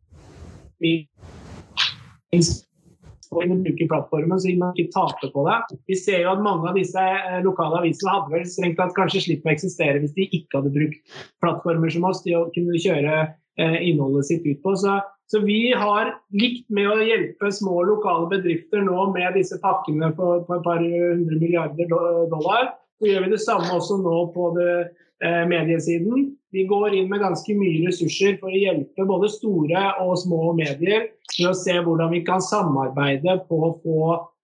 [3.36, 5.78] og bruke plattformen, så man ikke taper på det.
[5.90, 9.24] Vi ser jo at mange av disse eh, lokale avisene hadde vel strengt tatt kanskje
[9.26, 13.18] slitt å eksistere hvis de ikke hadde brukt plattformer som oss til å kunne kjøre
[13.24, 14.76] eh, innholdet sitt ut på.
[14.80, 14.98] Så,
[15.30, 20.38] så, vi har likt med å hjelpe små lokale bedrifter nå med disse pakkene på,
[20.48, 21.90] på et par hundre milliarder
[22.32, 22.74] dollar.
[23.00, 24.74] Så gjør vi det samme også nå på det,
[25.22, 26.32] mediesiden.
[26.54, 31.08] Vi går inn med ganske mye ressurser for å hjelpe både store og små medier
[31.38, 34.00] med å se hvordan vi kan samarbeide på å få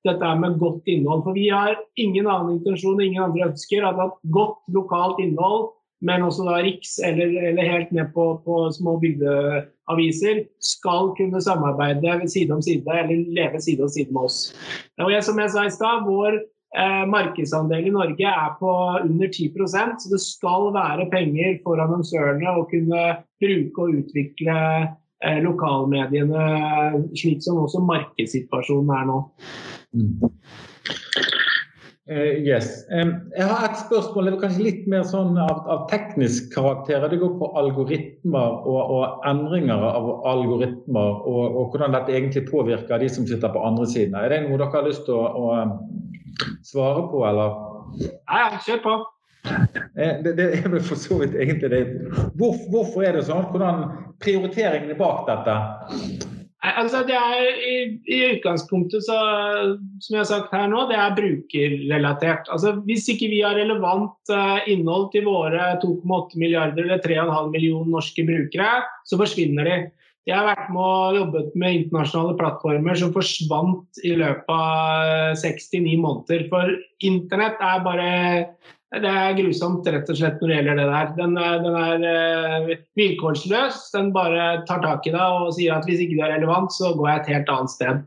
[0.06, 1.24] dette med godt innhold.
[1.26, 4.00] For vi har ingen annen intensjon, ingen andre ønsker at
[4.34, 5.70] godt lokalt innhold,
[6.06, 12.30] men også da riks eller, eller helt ned på, på små bygdeaviser, skal kunne samarbeide
[12.32, 14.40] side om side eller leve side om side med oss.
[15.02, 16.40] Og jeg, som jeg sa i stad, vår
[16.76, 22.56] eh, markedsandel i Norge er på under 10% så det skal være penger for annonsørene
[22.56, 23.04] å kunne
[23.42, 24.56] bruke og utvikle
[24.86, 26.46] eh, lokalmediene
[27.14, 29.20] slik som også markedssituasjonen er nå.
[29.96, 30.30] Mm.
[32.10, 32.84] Uh, yes.
[32.90, 37.04] Um, jeg har et spørsmål det er kanskje litt mer sånn av, av teknisk karakter.
[37.06, 42.98] Det går på algoritmer og, og endringer av algoritmer, og, og, hvordan dette egentlig påvirker
[42.98, 44.18] de som sitter på andre siden.
[44.18, 47.54] Er det noe dere har lyst til å, å svare på, eller?
[48.26, 48.98] Ja, kjør på.
[49.46, 51.84] Uh, det, det, er vel for så vidt egentlig det.
[52.34, 53.46] Hvor, hvorfor er det sånn?
[53.54, 53.86] Hvordan
[54.18, 55.58] prioriteringene bak dette?
[56.60, 59.16] Altså, det er i, i, utgangspunktet, så,
[60.04, 62.50] som jeg har sagt her nå, det er brukerrelatert.
[62.52, 67.88] Altså, hvis ikke vi har relevant uh, innhold til våre 2,8 milliarder eller 3,5 millioner
[67.94, 69.78] norske brukere, så forsvinner de.
[70.28, 75.96] Jeg har vært med og jobbet med internasjonale plattformer som forsvant i løpet av 69
[75.96, 76.44] måneder.
[76.52, 76.76] For
[77.08, 78.10] internett er bare
[78.90, 81.10] det er grusomt rett og slett når det gjelder det der.
[81.14, 82.06] Den, den er
[82.66, 83.84] uh, vilkårsløs.
[83.94, 86.90] Den bare tar tak i deg og sier at hvis ikke du er relevant, så
[86.98, 88.00] går jeg et helt annet sted.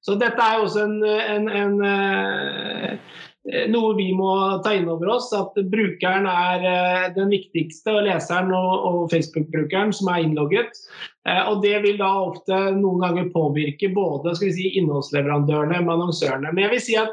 [0.00, 3.18] Så dette er også en, en, en uh,
[3.68, 4.30] noe vi må
[4.64, 9.92] ta inn over oss, at brukeren er uh, den viktigste, og leseren og, og Facebook-brukeren
[9.92, 10.80] som er innlogget.
[11.50, 16.48] Og Det vil da ofte noen ganger påvirke både si, innholdsleverandørene med annonsørene.
[16.48, 17.12] Men jeg vil si at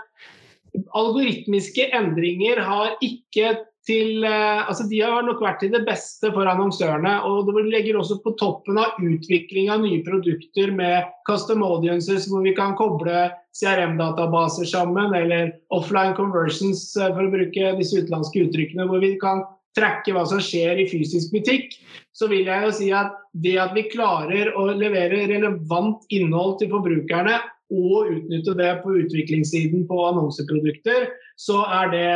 [0.98, 3.56] algoritmiske endringer har ikke
[3.88, 7.14] til eh, altså De har nok vært til det beste for annonsørene.
[7.28, 12.44] og Det legger også på toppen av utvikling av nye produkter med custom audiences, hvor
[12.46, 18.90] vi kan koble CRM-databaser sammen, eller offline conversions, eh, for å bruke disse utenlandske uttrykkene,
[18.90, 19.46] hvor vi kan
[19.78, 21.76] trekke hva som skjer i fysisk butikk,
[22.18, 26.72] så vil jeg jo si at det at vi klarer å levere relevant innhold til
[26.72, 27.38] forbrukerne
[27.74, 32.12] og utnytte det på utviklingssiden på annonseprodukter, så er det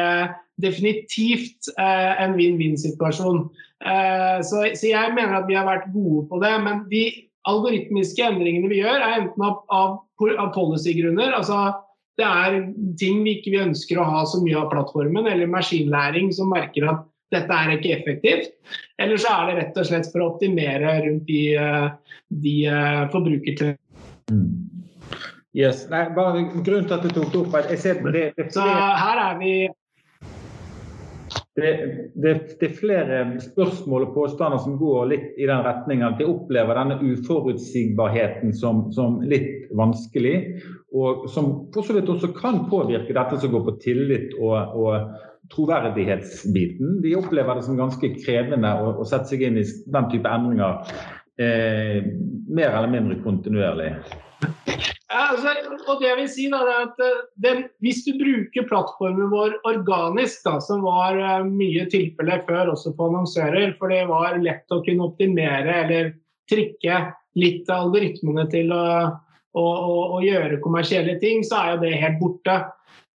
[0.63, 3.43] definitivt eh, en vinn-vinn-situasjon.
[3.83, 6.53] Eh, så, så, jeg mener at vi har vært gode på det.
[6.63, 7.05] Men de
[7.49, 9.95] algoritmiske endringene vi gjør, er enten av, av,
[10.37, 11.33] av policy-grunner.
[11.35, 11.71] altså
[12.19, 12.57] det er
[12.99, 17.07] ting vi ikke ønsker å ha så mye av plattformen, eller maskinlæring som merker at
[17.31, 18.51] dette er ikke effektivt.
[19.01, 23.05] Eller så er det rett og slett for å optimere rundt de, eh, de uh,
[23.13, 23.79] forbrukertjenestene.
[24.31, 24.70] Mm.
[25.53, 25.83] Yes.
[25.91, 29.19] Nei, bare grunnen til at du tok det opp jeg ser det, det, Så her
[29.19, 29.53] er vi
[31.59, 31.71] det,
[32.15, 36.29] det, det, er flere spørsmål og påstander som går litt i den retningen at de
[36.31, 40.37] opplever denne uforutsigbarheten som, som, litt vanskelig,
[40.95, 45.51] og som for så vidt også kan påvirke dette som går på tillit og, og
[45.51, 47.01] troverdighetsbiten.
[47.03, 50.79] De opplever det som ganske krevende å, å sette seg inn i den type endringer
[51.35, 51.99] eh,
[52.47, 53.91] mer eller mindre kontinuerlig.
[55.11, 55.51] Altså,
[55.91, 59.57] og det jeg vil si da, er at eh, den, Hvis du bruker plattformen vår
[59.67, 64.71] organisk, da, som var uh, mye tilfelle før også på annonsører, for det var lett
[64.71, 66.13] å kunne optimere eller
[66.51, 67.01] trikke
[67.39, 68.85] litt av algoritmene til å,
[69.55, 72.55] å, å, å, gjøre kommersielle ting, så er jo det helt borte.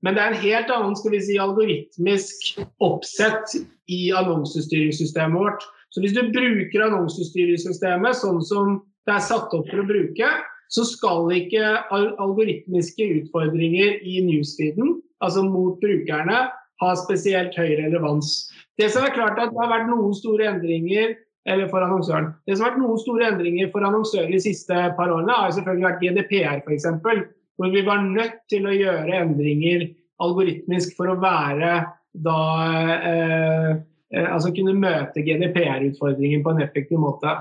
[0.04, 3.56] Men det er en helt annen skal vi si, algoritmisk oppsett
[3.92, 5.64] i annonsestyringssystemet vårt.
[5.92, 10.28] Så hvis du bruker annonsestyringssystemet sånn som det er satt opp for å bruke,
[10.72, 16.46] så skal ikke algoritmiske utfordringer i newsfeeden, altså mot brukerne,
[16.83, 18.50] ha spesielt høy relevans.
[18.76, 21.14] Det som er klart at det har vært noen store endringer
[21.46, 22.33] eller for annonsøren.
[22.44, 25.87] Det som har vært noen store endringer for annonsører de siste par årene, har selvfølgelig
[25.87, 26.88] vært GDPR f.eks.
[27.57, 29.87] Hvor vi var nødt til å gjøre endringer
[30.24, 31.79] algoritmisk for å være
[32.26, 32.40] da
[32.96, 33.70] eh,
[34.24, 37.35] altså kunne møte GDPR-utfordringen på en effektiv måte.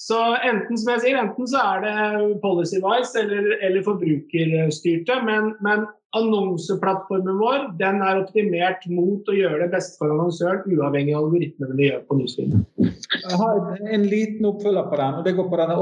[0.00, 5.86] Så enten som jeg sier, enten så er det policy-wise eller, eller forbrukerstyrte, men, men
[6.14, 11.76] annonseplattformen vår den er optimert mot å gjøre det beste for annonsøren, uavhengig av algoritmene
[11.78, 12.54] vi gjør på newsfeed.
[12.78, 15.76] Jeg har en liten oppfølger på den, og det går på denne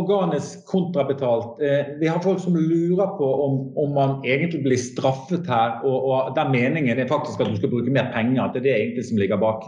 [0.00, 1.62] organisk kontrabetalt.
[1.62, 6.10] Eh, vi har folk som lurer på om, om man egentlig blir straffet her, og,
[6.10, 8.42] og den meningen er faktisk at du skal bruke mer penger.
[8.44, 9.64] At det er det egentlig som ligger bak.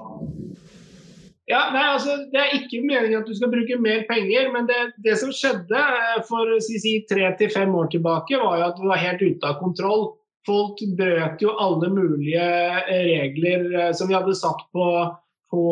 [1.51, 4.79] Ja, nei, altså, Det er ikke meningen at du skal bruke mer penger, men det,
[5.03, 8.79] det som skjedde eh, for si, si, tre til fem år tilbake, var jo at
[8.79, 10.11] det var helt ute av kontroll.
[10.49, 12.45] folk brøt jo alle mulige
[12.89, 14.87] regler som vi hadde satt på,
[15.53, 15.65] på,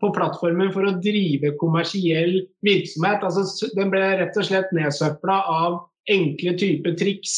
[0.00, 3.26] på plattformen for å drive kommersiell virksomhet.
[3.26, 7.34] Altså, den ble rett og slett nedsøpla av enkle typer triks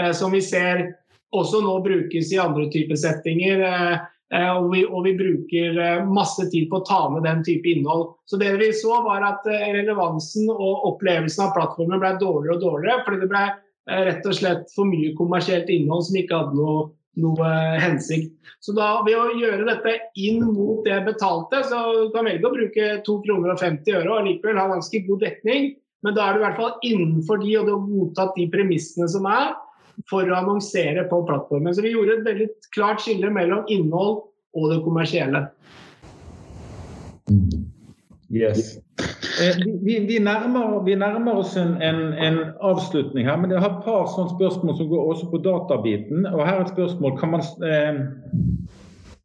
[0.00, 0.88] eh, som vi ser
[1.36, 3.62] også nå brukes i andre typer settinger.
[3.68, 7.40] Eh, Eh, og vi, og vi, bruker eh, masse tid på å ta med den
[7.46, 8.10] type innhold.
[8.28, 12.64] Så det vi så var at eh, Relevansen og opplevelsen av plattformen ble dårligere og
[12.66, 13.04] dårligere.
[13.06, 13.46] Fordi det ble
[13.88, 16.82] rett og slett for mye kommersielt innhold som ikke hadde noe,
[17.24, 18.34] noe hensikt.
[18.60, 22.90] Så da ved å gjøre dette inn mot det betalte, så kan velge å bruke
[23.06, 25.70] 2 kroner og 50 øre og likevel ha ganske god dekning.
[26.04, 29.08] Men da er du i hvert fall innenfor de, og du har godtatt de premissene
[29.10, 29.56] som er
[30.10, 31.74] for å annonsere på plattformen.
[31.74, 34.22] Så vi gjorde et veldig klart skille mellom innhold
[34.56, 35.46] og det kommersielle.
[38.30, 38.76] Yes.
[39.40, 43.78] Eh, vi, vi, nærmer, vi, nærmer, oss en, en, en, avslutning her, men jeg har
[43.78, 46.26] et par sånne spørsmål som går også på databiten.
[46.26, 48.00] og her er et spørsmål, kan man, eh,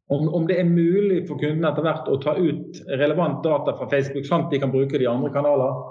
[0.08, 3.90] om, om, det er mulig for kundene etter hvert å ta ut relevant data fra
[3.92, 5.84] Facebook, sånn at de kan bruke de andre kanaler?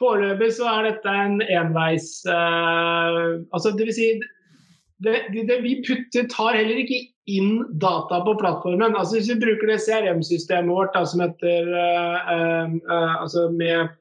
[0.00, 4.08] Foreløpig så er dette en enveis uh, altså det vil si,
[5.04, 8.96] det, det, vi putter, tar heller ikke inn data på plattformen.
[8.98, 13.94] Altså Hvis vi bruker det CRM-systemet vårt da, som heter uh, uh, altså med,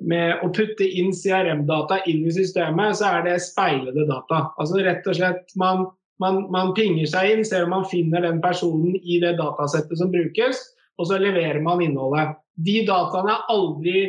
[0.00, 4.46] med, å putte inn CRM-data inn i systemet, så er det speilede data.
[4.60, 5.88] Altså rett og slett man,
[6.22, 10.12] man, man pinger seg inn, ser om man finner den personen i det datasettet som
[10.14, 10.62] brukes,
[11.00, 12.36] og så leverer man innholdet.
[12.60, 14.00] De dataene er aldri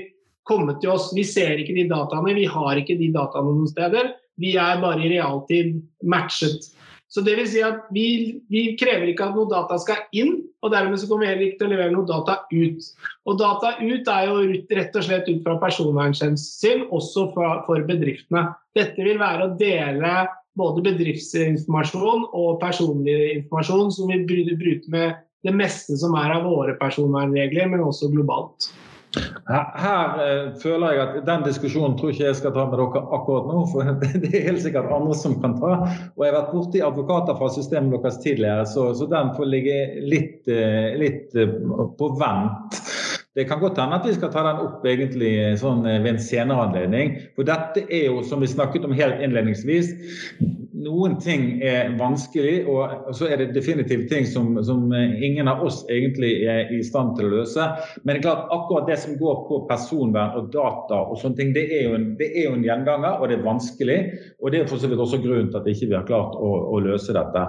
[0.52, 1.10] kommet til oss.
[1.16, 4.14] Vi ser ikke de dataene, vi har ikke de dataene noen steder.
[4.42, 6.70] Vi er bare i realtid matchet.
[7.12, 8.06] Så det vil si at vi,
[8.48, 11.60] vi, krever ikke at noe data skal inn, og dermed så kommer vi heller ikke
[11.60, 12.86] til å levere noe data ut.
[13.28, 14.38] Og data ut er jo
[14.78, 18.46] rett og slett ut fra personvernhensyn, også for, for bedriftene.
[18.78, 20.14] Dette vil være å dele
[20.60, 26.78] både bedriftsinformasjon og personlig informasjon som vi bruker med det meste som er av våre
[26.80, 28.70] personvernregler, men også globalt.
[29.18, 33.02] Her, her uh, føler jeg at den diskusjonen tror ikke jeg skal ta med dere
[33.18, 33.64] akkurat nå.
[33.72, 33.92] For
[34.24, 35.74] det er helt sikkert andre som kan ta.
[36.16, 39.78] Og jeg har vært borti advokater fra systemet deres tidligere, så, så den får ligge
[40.14, 42.80] litt, uh, litt uh, på vent.
[43.36, 46.66] Det kan godt hende at vi skal ta den opp egentlig sånn ved en senere
[46.68, 47.14] anledning.
[47.38, 49.94] For dette er jo, som vi snakket om helt innledningsvis,
[50.82, 55.82] noen ting er vanskelig, og så er det definitivt ting som, som, ingen av oss
[55.92, 57.68] egentlig er i stand til å løse.
[58.04, 61.54] Men det er klart akkurat det som går på personvern og data og sånne ting,
[61.56, 64.00] det er jo en, er jo en gjenganger, og det er vanskelig.
[64.42, 66.38] Og det er for så vidt også grunnen til at ikke vi ikke har klart
[66.40, 67.46] å, å, løse dette.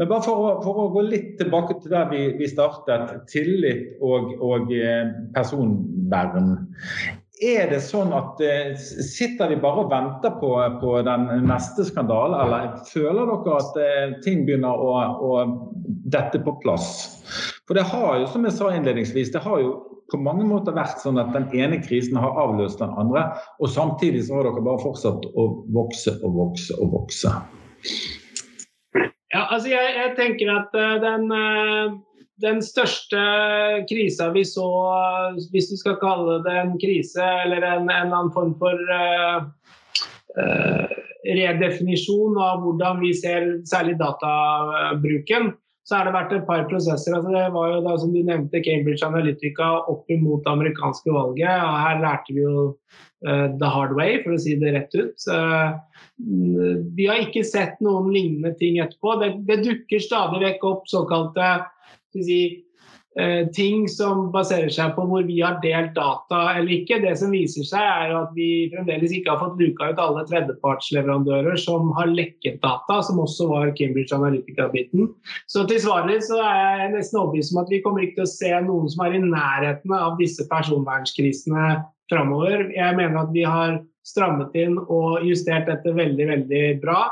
[0.00, 4.00] Men bare for å, for å, gå litt tilbake til der vi, vi startet, tillit
[4.00, 6.54] og, og eh, personvern.
[7.40, 10.50] Er det sånn at eh, Sitter vi bare og venter på,
[10.82, 14.90] på den neste skandalen, eller føler dere at eh, ting begynner å,
[15.24, 15.30] å,
[16.12, 16.90] dette på plass?
[17.64, 19.72] For det har jo, som jeg sa innledningsvis, det har jo
[20.10, 23.28] på mange måter vært sånn at den ene krisen har avløst den andre,
[23.62, 27.34] og samtidig så har dere bare fortsatt å vokse og vokse og vokse.
[29.30, 31.30] Ja, altså jeg, jeg tenker at uh, den
[32.40, 33.20] den største
[33.90, 34.66] krisa vi så,
[35.52, 39.44] hvis vi skal kalle det en krise eller en, en annen form for uh,
[40.40, 40.86] uh,
[41.26, 45.52] redefinisjon av hvordan vi ser særlig databruken,
[45.84, 47.16] så har det vært et par prosesser.
[47.16, 51.50] Altså det var jo da, som du nevnte, Cambridge Analytica opp imot det amerikanske valget.
[51.50, 55.28] og Her lærte vi jo uh, the hard way, for å si det rett ut.
[56.96, 59.18] vi har ikke sett noen lignende ting etterpå.
[59.20, 61.50] Det, det dukker stadig vekk opp såkalte
[62.14, 62.64] si,
[63.18, 67.00] eh, ting som baserer seg på hvor vi har delt data eller ikke.
[67.02, 71.60] Det som viser seg, er at vi fremdeles ikke har fått luka ut alle tredjepartsleverandører
[71.60, 75.12] som har lekket data, som også var Cambridge Analytica-biten.
[75.50, 78.34] Så til svaret så er jeg nesten overbevist om at vi kommer ikke til å
[78.34, 82.68] se noen som er i nærheten av disse personvernskrisene framover.
[82.74, 87.04] Jeg mener at vi har strammet inn og justert dette veldig, veldig bra.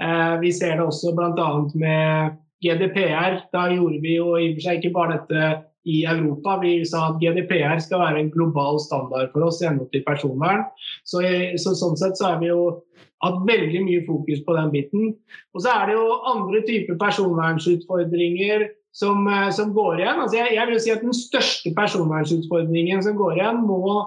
[0.00, 1.50] Eh, vi ser det også bl.a.
[1.78, 5.50] med GDPR, da gjorde vi jo i og for seg ikke bare dette
[5.88, 6.58] i Europa.
[6.60, 10.66] Vi sa at GDPR skal være en global standard for oss i henhold til personvern.
[11.08, 11.24] Så,
[11.60, 12.82] så, sånn sett så har vi jo
[13.24, 15.10] hatt veldig mye fokus på den biten.
[15.54, 20.22] Og så er det jo andre typer personvernsutfordringer som, eh, som går igjen.
[20.22, 24.00] Altså jeg, jeg, vil si at Den største personvernsutfordringen som går igjen, må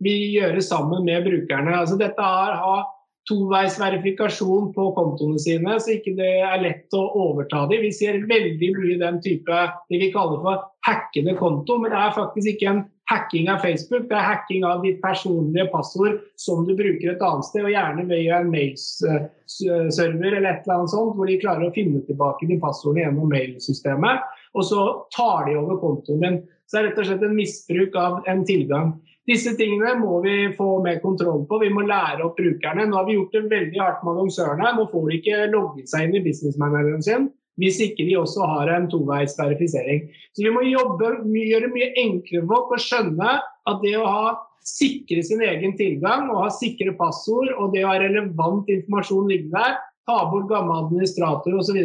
[0.00, 1.76] vi gjøre sammen med brukerne.
[1.76, 2.86] Altså dette har, har
[3.30, 7.84] toveisverifikasjon på kontoene sine, så ikke det er lett å overta dem.
[7.86, 12.16] Vi ser veldig mye den type det vi kaller for hackede konto, men det er
[12.16, 16.76] faktisk ikke en hacking av Facebook, det er hacking av ditt personlige passord som du
[16.78, 21.26] bruker et annet sted, og gjerne via en mailserver eller et eller annet sånt, hvor
[21.26, 24.16] de klarer å finne tilbake de passordene gjennom mailsystemet,
[24.54, 24.80] og så
[25.16, 26.40] tar de over kontoen din.
[26.70, 28.94] Så det er rett og slett en misbruk av en tilgang.
[29.28, 31.60] Disse tingene må vi få mer kontroll på.
[31.62, 32.86] Vi må lære opp brukerne.
[32.88, 34.72] Nå har vi gjort det veldig hardt med annonsørene.
[34.78, 37.28] Nå får de ikke logget seg inn i businessmanageren sin
[37.60, 40.06] hvis ikke de også har en toveis verifisering.
[40.32, 43.34] Så vi må jobbe, gjøre det mye enklere for folk å skjønne
[43.68, 44.30] at det å ha
[44.64, 49.60] sikre sin egen tilgang og ha sikre passord og det å ha relevant informasjon liggende
[49.60, 51.76] der, ta bort gamle administratorer osv.,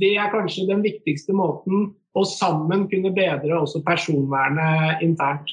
[0.00, 5.52] det er kanskje den viktigste måten å sammen kunne bedre også personvernet internt.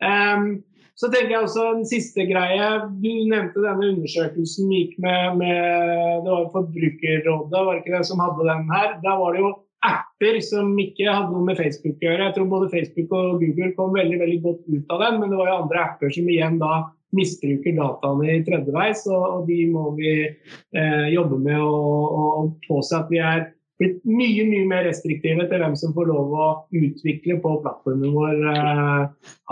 [0.00, 0.58] Um,
[0.98, 2.68] så tenker jeg også en siste greie.
[2.98, 8.48] Du nevnte denne undersøkelsen gikk med, med Det var Forbrukerrådet, var ikke det som hadde
[8.48, 8.96] den her?
[9.04, 9.52] Da var det jo
[9.86, 12.24] apper som ikke hadde noe med Facebook å gjøre.
[12.24, 15.38] Jeg tror både Facebook og Google kom veldig veldig godt ut av den, men det
[15.38, 16.72] var jo andre apper som igjen da
[17.16, 23.08] misbruker dataene i tredjeveis, og, og de må vi eh, jobbe med å påse at
[23.12, 23.46] vi er
[23.78, 28.48] blitt mye mye mer restriktive til hvem som får lov å utvikle på plattformen vår
[28.54, 29.04] eh,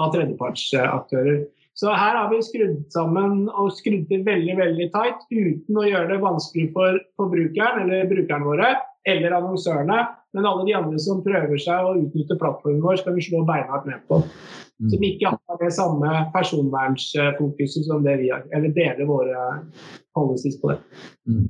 [0.02, 1.44] av tredjepartsaktører.
[1.76, 6.14] Så her har vi skrudd sammen og skrudd det veldig veldig tight uten å gjøre
[6.14, 8.70] det vanskelig for forbrukeren eller brukerne våre
[9.06, 9.98] eller annonsørene.
[10.36, 13.86] Men alle de andre som prøver seg å utnytte plattformen vår, skal vi slå beinhardt
[13.88, 14.22] ned på.
[14.80, 14.88] Mm.
[14.92, 18.42] Som ikke har det samme personvernsfokuset som det vi har.
[18.56, 19.46] Eller deler våre
[20.16, 20.80] policies på det.
[21.28, 21.46] Mm.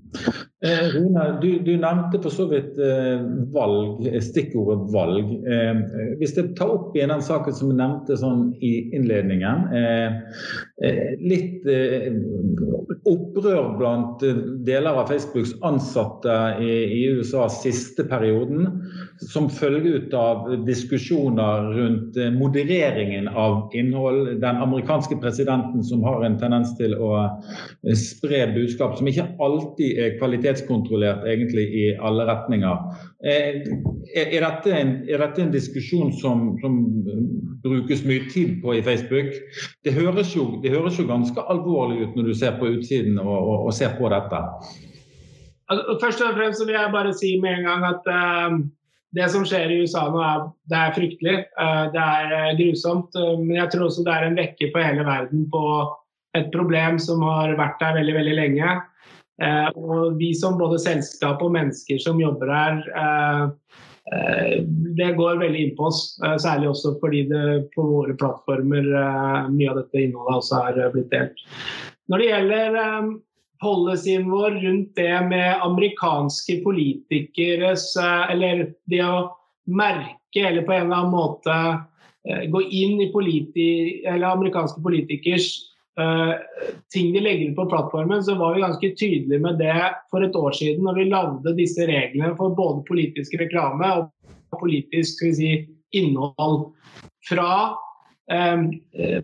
[0.65, 3.21] Eh, Rune, du, du, nevnte for så vidt eh,
[3.53, 5.35] valg, stikkordet valg.
[5.45, 5.83] Eh,
[6.17, 9.67] hvis jeg tar opp igjen den saken som du nevnte sånn i innledningen.
[9.77, 10.17] Eh,
[10.87, 12.09] eh litt eh,
[13.07, 14.25] opprør blant
[14.67, 16.33] deler av Facebooks ansatte
[16.65, 18.81] i, i USA siste perioden,
[19.29, 24.39] som følge ut av diskusjoner rundt modereringen av innhold.
[24.41, 27.13] Den amerikanske presidenten som har en tendens til å
[27.97, 32.81] spre budskap som ikke alltid er kvalitetskontrollert egentlig i alle retninger.
[33.25, 33.63] Eh,
[34.17, 36.81] er, dette, en, er dette en, diskusjon som, som,
[37.67, 39.33] brukes mye tid på i Facebook?
[39.85, 43.37] Det høres, jo, det høres jo ganske alvorlig ut når du ser på utsiden og,
[43.37, 44.43] og, og ser på dette.
[45.67, 48.59] Altså, først og fremst vil jeg bare si med en gang at uh,
[49.19, 51.37] det som skjer i USA nå, er, det er fryktelig.
[51.59, 53.19] Uh, det er grusomt.
[53.19, 55.65] Uh, men jeg tror også det er en vekker for hele verden på
[56.37, 58.77] et problem som har vært der veldig, veldig lenge.
[59.43, 63.43] Eh, og vi som både selskap og mennesker som jobber her, eh,
[64.17, 64.55] eh,
[64.97, 66.19] det går veldig inn på oss.
[66.25, 70.81] Eh, særlig også fordi det på våre plattformer eh, mye av dette innholdet også er
[70.81, 71.47] eh, blitt delt.
[72.09, 72.81] Når det gjelder
[73.61, 79.33] policyen vår rundt det med amerikanske politikeres Eller det å
[79.67, 81.57] merke eller på en eller annen måte
[82.53, 85.49] gå inn i politi amerikanske politikers
[86.93, 89.77] ting de legger på plattformen, så var vi ganske tydelige med det
[90.13, 95.25] for et år siden når vi lagde disse reglene for både politisk reklame og politisk
[95.37, 95.55] si,
[95.97, 96.73] innhold
[97.29, 97.53] fra
[98.33, 98.67] eh,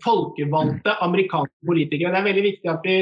[0.04, 2.12] folkevalgte amerikanske politikere.
[2.12, 2.98] Det er veldig viktig at vi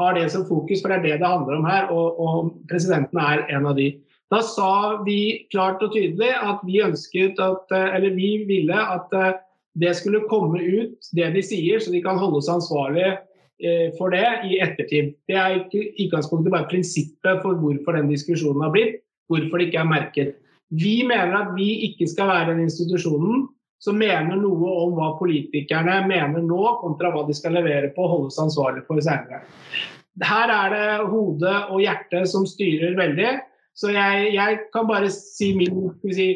[0.00, 3.20] har det som fokus, for det er det det handler om her, og, og presidenten
[3.22, 3.92] er en av de.
[4.32, 9.14] Da sa vi klart og tydelig at vi ønsket at, eh, eller vi ville at
[9.74, 14.26] det skulle komme ut det de sier, så de kan holdes ansvarlig eh, for det
[14.46, 15.14] i ettertid.
[15.28, 19.82] Det er ikke utgangspunktet bare prinsippet for hvorfor den diskusjonen har blitt, hvorfor det ikke
[19.82, 20.36] er merket.
[20.74, 23.48] Vi mener at vi ikke skal være den institusjonen
[23.82, 28.12] som mener noe om hva politikerne mener nå, kontra hva de skal levere på og
[28.14, 29.42] holdes ansvarlig for senere.
[30.24, 33.32] Her er det hodet og hjertet som styrer veldig.
[33.74, 36.28] Så jeg, jeg kan bare si min si,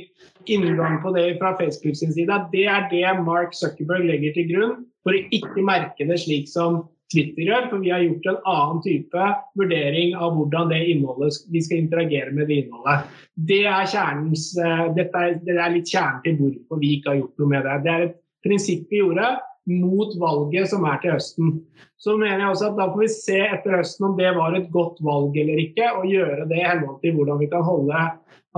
[0.51, 4.49] inngang på det fra Facebook sin side, at det er det Mark Zuckerberg legger til
[4.51, 6.82] grunn for å ikke merke det slik som
[7.12, 7.68] Twitter gjør.
[7.70, 9.28] For vi har gjort en annen type
[9.61, 13.07] vurdering av hvordan det innholdet, vi skal interagere med det innholdet.
[13.49, 17.20] Det er, kjernens, eh, dette er, det er litt kjernen til hvorfor vi ikke har
[17.22, 17.78] gjort noe med det.
[17.86, 19.30] Det er et prinsipp vi gjorde
[19.69, 21.59] mot valget som er til høsten.
[21.99, 24.71] Så mener jeg også at Da får vi se etter høsten om det var et
[24.75, 28.07] godt valg eller ikke, og gjøre det i henhold til hvordan vi kan holde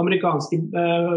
[0.01, 1.15] amerikanske eh,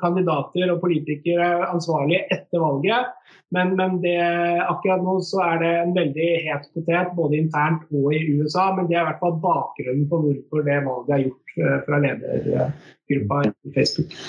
[0.00, 3.12] kandidater og politikere ansvarlige etter valget.
[3.52, 4.16] Men, men det,
[4.64, 8.70] akkurat nå så er det en veldig het potet både internt og i USA.
[8.76, 12.02] Men det er i hvert fall bakgrunnen for hvorfor det valget er gjort eh, fra
[12.06, 14.20] ledergruppa i Facebook.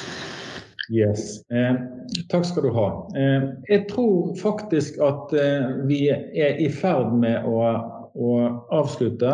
[0.92, 1.40] Yes.
[1.52, 1.76] Eh,
[2.30, 2.88] takk skal du ha.
[3.16, 7.62] Eh, jeg tror faktisk at eh, vi er i ferd med å
[8.14, 8.34] å
[8.74, 9.32] avslutte.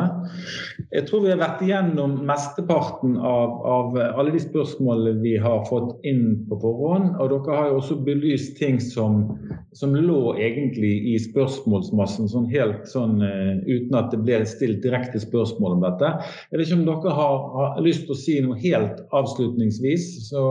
[0.94, 6.06] Jeg tror vi har vært igjennom mesteparten av, av, alle de spørsmålene vi har fått
[6.08, 7.18] inn på forhånd.
[7.20, 9.26] Og dere har jo også belyst ting som,
[9.76, 15.22] som lå egentlig i spørsmålsmassen, sånn helt sånn uh, uten at det ble stilt direkte
[15.24, 16.16] spørsmål om dette.
[16.50, 20.12] Jeg vet ikke om dere har, har lyst til å si noe helt avslutningsvis.
[20.32, 20.50] så...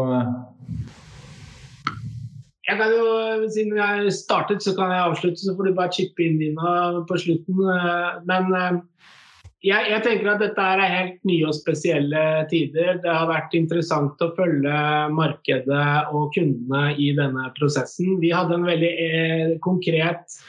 [2.68, 3.08] Jeg kan jo,
[3.48, 7.16] Siden jeg startet, så kan jeg avslutte, så får du bare chippe inn dina på
[7.22, 7.62] slutten.
[7.64, 8.76] Eh, men eh,
[9.64, 13.00] jeg, jeg, tenker at dette er helt nye og spesielle tider.
[13.00, 14.76] Det har vært interessant å følge
[15.16, 18.18] markedet og kundene i denne prosessen.
[18.20, 20.40] Vi hadde en veldig eh, konkret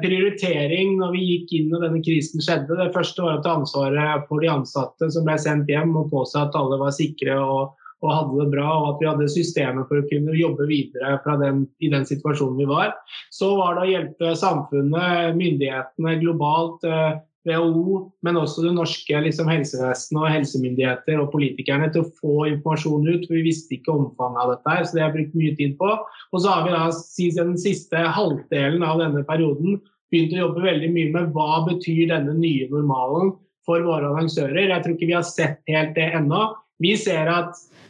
[0.00, 2.78] prioritering når vi gikk inn og denne krisen skjedde.
[2.80, 6.40] Det første var å ta ansvaret for de ansatte som ble sendt hjem og påse
[6.40, 10.00] at alle var sikre og og hadde det bra, og at vi hadde systemer for
[10.00, 12.94] å kunne jobbe videre den, i den situasjonen vi var.
[13.34, 19.48] Så var det å hjelpe samfunnet, myndighetene globalt, eh, WHO, men også det norske liksom,
[19.50, 23.26] helsevesenet og helsemyndigheter og politikerne til å få informasjon ut.
[23.26, 25.76] for Vi visste ikke omfanget av dette, her, så det har jeg brukt mye tid
[25.78, 25.92] på.
[26.32, 29.80] Og så har vi da den siste halvdelen av denne perioden
[30.10, 33.34] begynt å jobbe veldig mye med hva betyr denne nye normalen
[33.66, 34.70] for våre annonsører.
[34.70, 36.48] Jeg tror ikke vi har sett helt det ennå.
[36.82, 37.85] Vi ser at Eh,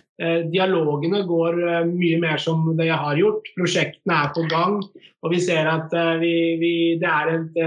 [0.48, 3.50] dialogene går eh, mye mer som det jeg har gjort.
[3.58, 4.78] Prosjektene er på gang.
[5.24, 7.58] Og vi ser at eh, vi, vi, det er et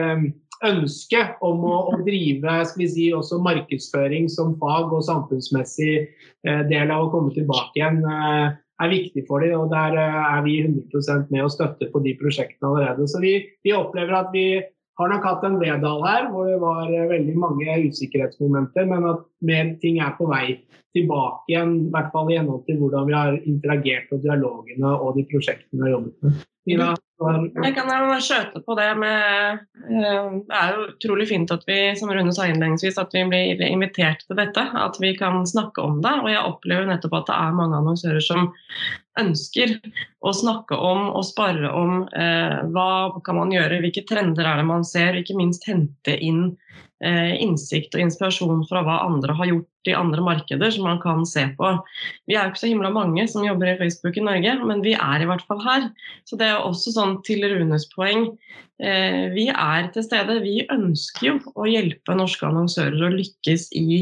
[0.68, 3.12] ønske om å, å drive si,
[3.46, 5.94] markedsføring som fag og samfunnsmessig
[6.68, 9.56] del av å komme tilbake igjen er viktig for dem.
[9.56, 13.08] og Der er vi 100% med å støtte på de prosjektene allerede.
[13.08, 14.60] Så vi, vi opplever at vi
[15.00, 19.74] har nok hatt en vedal her hvor det var veldig mange usikkerhetsmomenter, men at mer
[19.84, 20.60] ting er på vei
[20.98, 25.20] tilbake igjen, i hvert fall i henhold til hvordan vi har interagert og dialogene og
[25.20, 26.40] de prosjektene vi har jobbet med.
[26.70, 26.90] Nina?
[27.20, 27.90] Jeg kan
[28.24, 29.58] skjøte på det med
[29.92, 33.64] eh, Det er jo utrolig fint at vi som Rune sa innledningsvis, at vi blir
[33.68, 34.64] invitert til dette.
[34.64, 36.14] At vi kan snakke om det.
[36.24, 38.52] Og jeg opplever nettopp at det er mange annonsører som
[39.22, 39.76] ønsker
[40.26, 42.92] å snakke om og spare om eh, hva
[43.26, 46.54] kan man gjøre, hvilke trender er det man ser, ikke minst hente inn
[47.00, 51.22] Eh, innsikt og inspirasjon fra hva andre har gjort i andre markeder som man kan
[51.24, 51.70] se på.
[52.28, 54.98] Vi er jo ikke så himla mange som jobber i Facebook i Norge, men vi
[54.98, 55.88] er i hvert fall her.
[56.28, 58.28] Så det er også sånn til Runes poeng.
[58.84, 60.42] Eh, vi er til stede.
[60.44, 64.02] Vi ønsker jo å hjelpe norske annonsører å lykkes i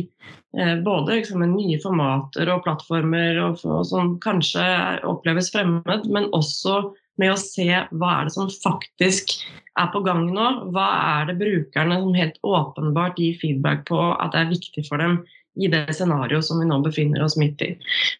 [0.84, 4.64] både liksom, nye formater og plattformer og, og som kanskje
[5.08, 6.80] oppleves fremmed, men også
[7.18, 9.34] med å se hva er det som faktisk
[9.78, 10.50] er på gang nå.
[10.74, 10.88] Hva
[11.22, 15.20] er det brukerne som helt åpenbart gir feedback på at det er viktig for dem
[15.58, 17.72] i det scenarioet som vi nå befinner oss midt i.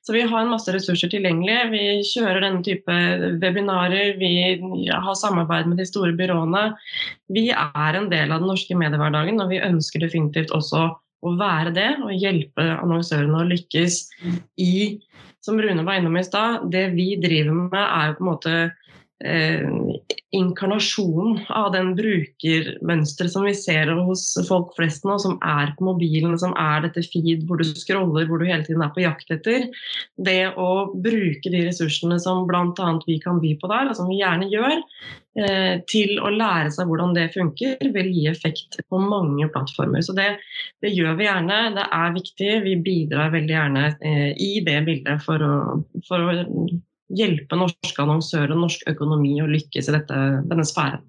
[0.02, 1.58] Så vi har en masse ressurser tilgjengelig.
[1.70, 2.96] Vi kjører denne type
[3.44, 4.32] webinarer, vi
[4.90, 6.72] har samarbeid med de store byråene.
[7.34, 10.88] Vi er en del av den norske mediehverdagen, og vi ønsker definitivt også
[11.26, 14.02] å være det og hjelpe annonsørene å lykkes
[14.62, 14.74] i
[15.44, 18.56] som Rune var innom i stad, det vi driver med er jo på en måte
[19.26, 19.70] eh,
[20.36, 26.36] inkarnasjonen av den brukermønsteret som vi ser hos folk flest nå, som er på mobilen,
[26.40, 29.70] som er dette feed hvor du scroller, hvor du hele tiden er på jakt etter.
[30.18, 32.90] Det å bruke de ressursene som bl.a.
[33.08, 34.76] vi kan by på der, og som vi gjerne gjør,
[35.40, 40.04] eh, til å lære seg hvordan det funker, vil gi effekt på mange plattformer.
[40.06, 40.34] Så det,
[40.84, 41.62] det gjør vi gjerne.
[41.78, 42.52] Det er viktig.
[42.68, 45.56] Vi bidrar veldig gjerne eh, i det bildet for å,
[46.10, 46.68] for å
[47.16, 51.06] hjelpe norske annonsører og norsk økonomi å lykkes i dette, denne sfæren.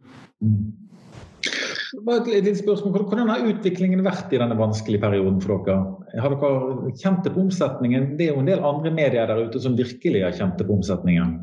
[2.04, 2.92] Bare et litt spørsmål.
[3.08, 5.78] Hvordan har utviklingen vært i denne vanskelige perioden for dere?
[6.20, 8.10] Har dere kjent det på omsetningen?
[8.18, 10.76] Det er jo en del andre medier der ute som virkelig har kjent det på
[10.76, 11.38] omsetningen.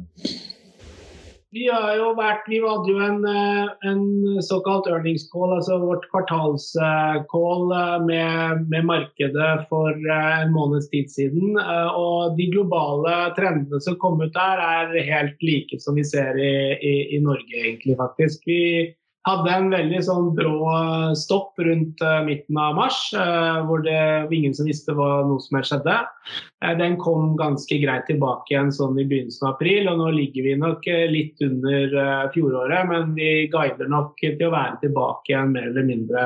[1.56, 6.04] Vi, har jo vært, vi hadde jo en, eh, en såkalt earnings call, altså vårt
[6.12, 11.56] kvartalscall eh, med, med, markedet for eh, en måneds tid siden.
[11.96, 16.52] Og de globale trendene som kom ut der, er helt like som vi ser i,
[16.76, 18.44] i, i Norge, egentlig, faktisk.
[18.52, 18.92] Vi,
[19.26, 20.70] hadde en veldig sånn brå
[21.18, 25.42] stopp rundt uh, midten av mars, uh, hvor det var ingen som visste hva noe
[25.42, 25.96] som helst skjedde.
[26.80, 30.56] Den kom ganske greit tilbake igjen sånn i begynnelsen av april, og nå ligger vi
[30.62, 31.98] nok litt under
[32.34, 36.26] fjoråret, men vi guider nok til å være tilbake igjen mer eller mindre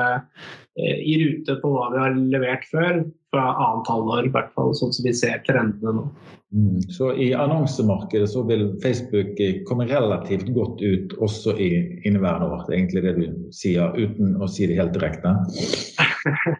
[0.80, 4.94] i rute på hva vi har levert før, fra annet halvår, i hvert fall sånn
[4.94, 6.06] som vi ser trendene nå.
[6.50, 6.80] Mm.
[6.90, 11.70] Så i annonsemarkedet så vil Facebook komme relativt godt ut også i
[12.08, 12.64] inneværende år.
[12.66, 15.36] Det er egentlig det du sier, uten å si det helt direkte?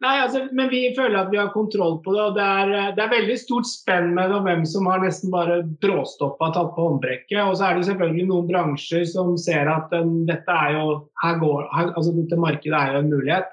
[0.00, 2.22] Nei, altså, men vi føler at vi har kontroll på det.
[2.22, 6.50] og Det er, det er veldig stort spenn med hvem som har nesten bare bråstoppa
[6.56, 7.38] tatt på håndbrekket.
[7.44, 10.86] Og så er det selvfølgelig noen bransjer som ser at den, dette er jo
[11.20, 13.50] her går, her, altså dette markedet er jo en mulighet.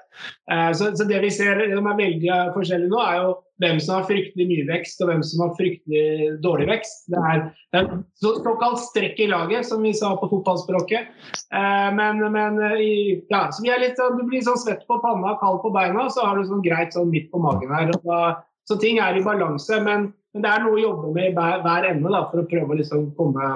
[0.52, 3.98] Eh, så, så, det vi ser som er veldig forskjellig nå, er jo hvem som
[3.98, 7.08] har fryktelig mye vekst og hvem som har fryktelig dårlig vekst.
[7.12, 7.42] Det er,
[7.74, 7.88] det er
[8.22, 11.10] så, såkalt strekk i laget, som vi sa på fotballspråket.
[11.52, 12.92] Eh, men, men i,
[13.32, 16.08] ja, så vi er litt, sånn, du blir sånn svett på panna, kald på beina,
[16.14, 17.92] så har du sånn greit sånn midt på magen her.
[18.06, 18.22] Da,
[18.68, 19.82] så ting er i balanse.
[19.84, 22.48] Men, men, det er noe å jobbe med i hver, hver ende da, for å
[22.50, 23.50] prøve å liksom komme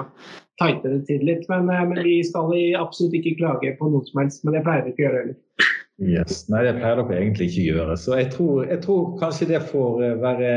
[0.61, 1.47] tightere til litt.
[1.51, 4.43] Men, eh, men, vi skal absolutt ikke klage på noe som helst.
[4.43, 5.71] Men det pleier vi ikke å gjøre heller.
[6.01, 6.47] Yes.
[6.49, 7.95] Nei, det pleier dere egentlig ikke å gjøre.
[8.01, 10.53] Så jeg tror, jeg tror, kanskje det får eh, være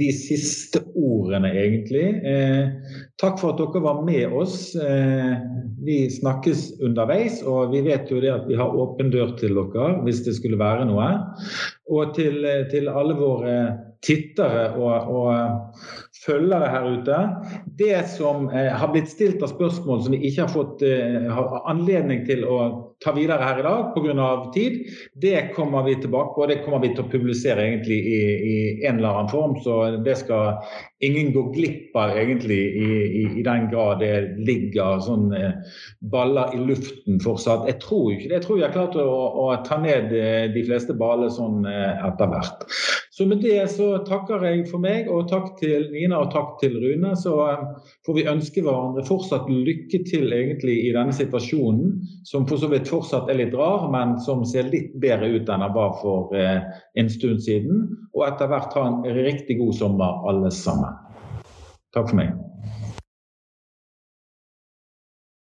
[0.00, 2.06] de siste ordene, egentlig.
[2.26, 4.74] Eh, takk for at dere var med oss.
[4.74, 5.36] Eh,
[5.86, 9.92] vi snakkes underveis, og vi vet jo det at vi har åpen dør til dere
[10.04, 11.12] hvis det skulle være noe.
[11.90, 12.42] Og til,
[12.74, 13.54] til alle våre
[14.04, 17.18] tittere og, og følgere her ute.
[17.78, 22.24] Det som eh, har blitt stilt av spørsmål som vi ikke har fått eh, anledning
[22.28, 22.60] til å
[23.04, 24.28] ta videre her i dag pga.
[24.54, 24.80] tid,
[25.14, 26.46] det kommer vi tilbake på.
[26.46, 28.20] Det kommer vi til å publisere egentlig i,
[28.52, 29.56] i en eller annen form.
[29.64, 30.60] Så det skal
[31.00, 32.90] ingen gå glipp av egentlig i,
[33.22, 35.56] i, i den grad det ligger sånn eh,
[36.12, 37.66] baller i luften fortsatt.
[37.70, 38.40] Jeg tror ikke det.
[38.40, 39.08] Jeg tror vi har klart å,
[39.44, 42.66] å ta ned eh, de fleste baller sånn eh, etter hvert.
[43.20, 46.76] Så med det så takker jeg for meg, og takk til Nina og takk til
[46.80, 47.10] Rune.
[47.20, 47.34] Så
[48.06, 51.98] får vi ønske hverandre fortsatt lykke til egentlig i denne situasjonen,
[52.28, 55.64] som for så vidt fortsatt er litt rar, men som ser litt bedre ut enn
[55.64, 56.66] den var for eh,
[57.00, 57.86] en stund siden.
[58.16, 60.98] Og etter hvert ha en riktig god sommer alle sammen.
[61.94, 62.49] Takk for meg.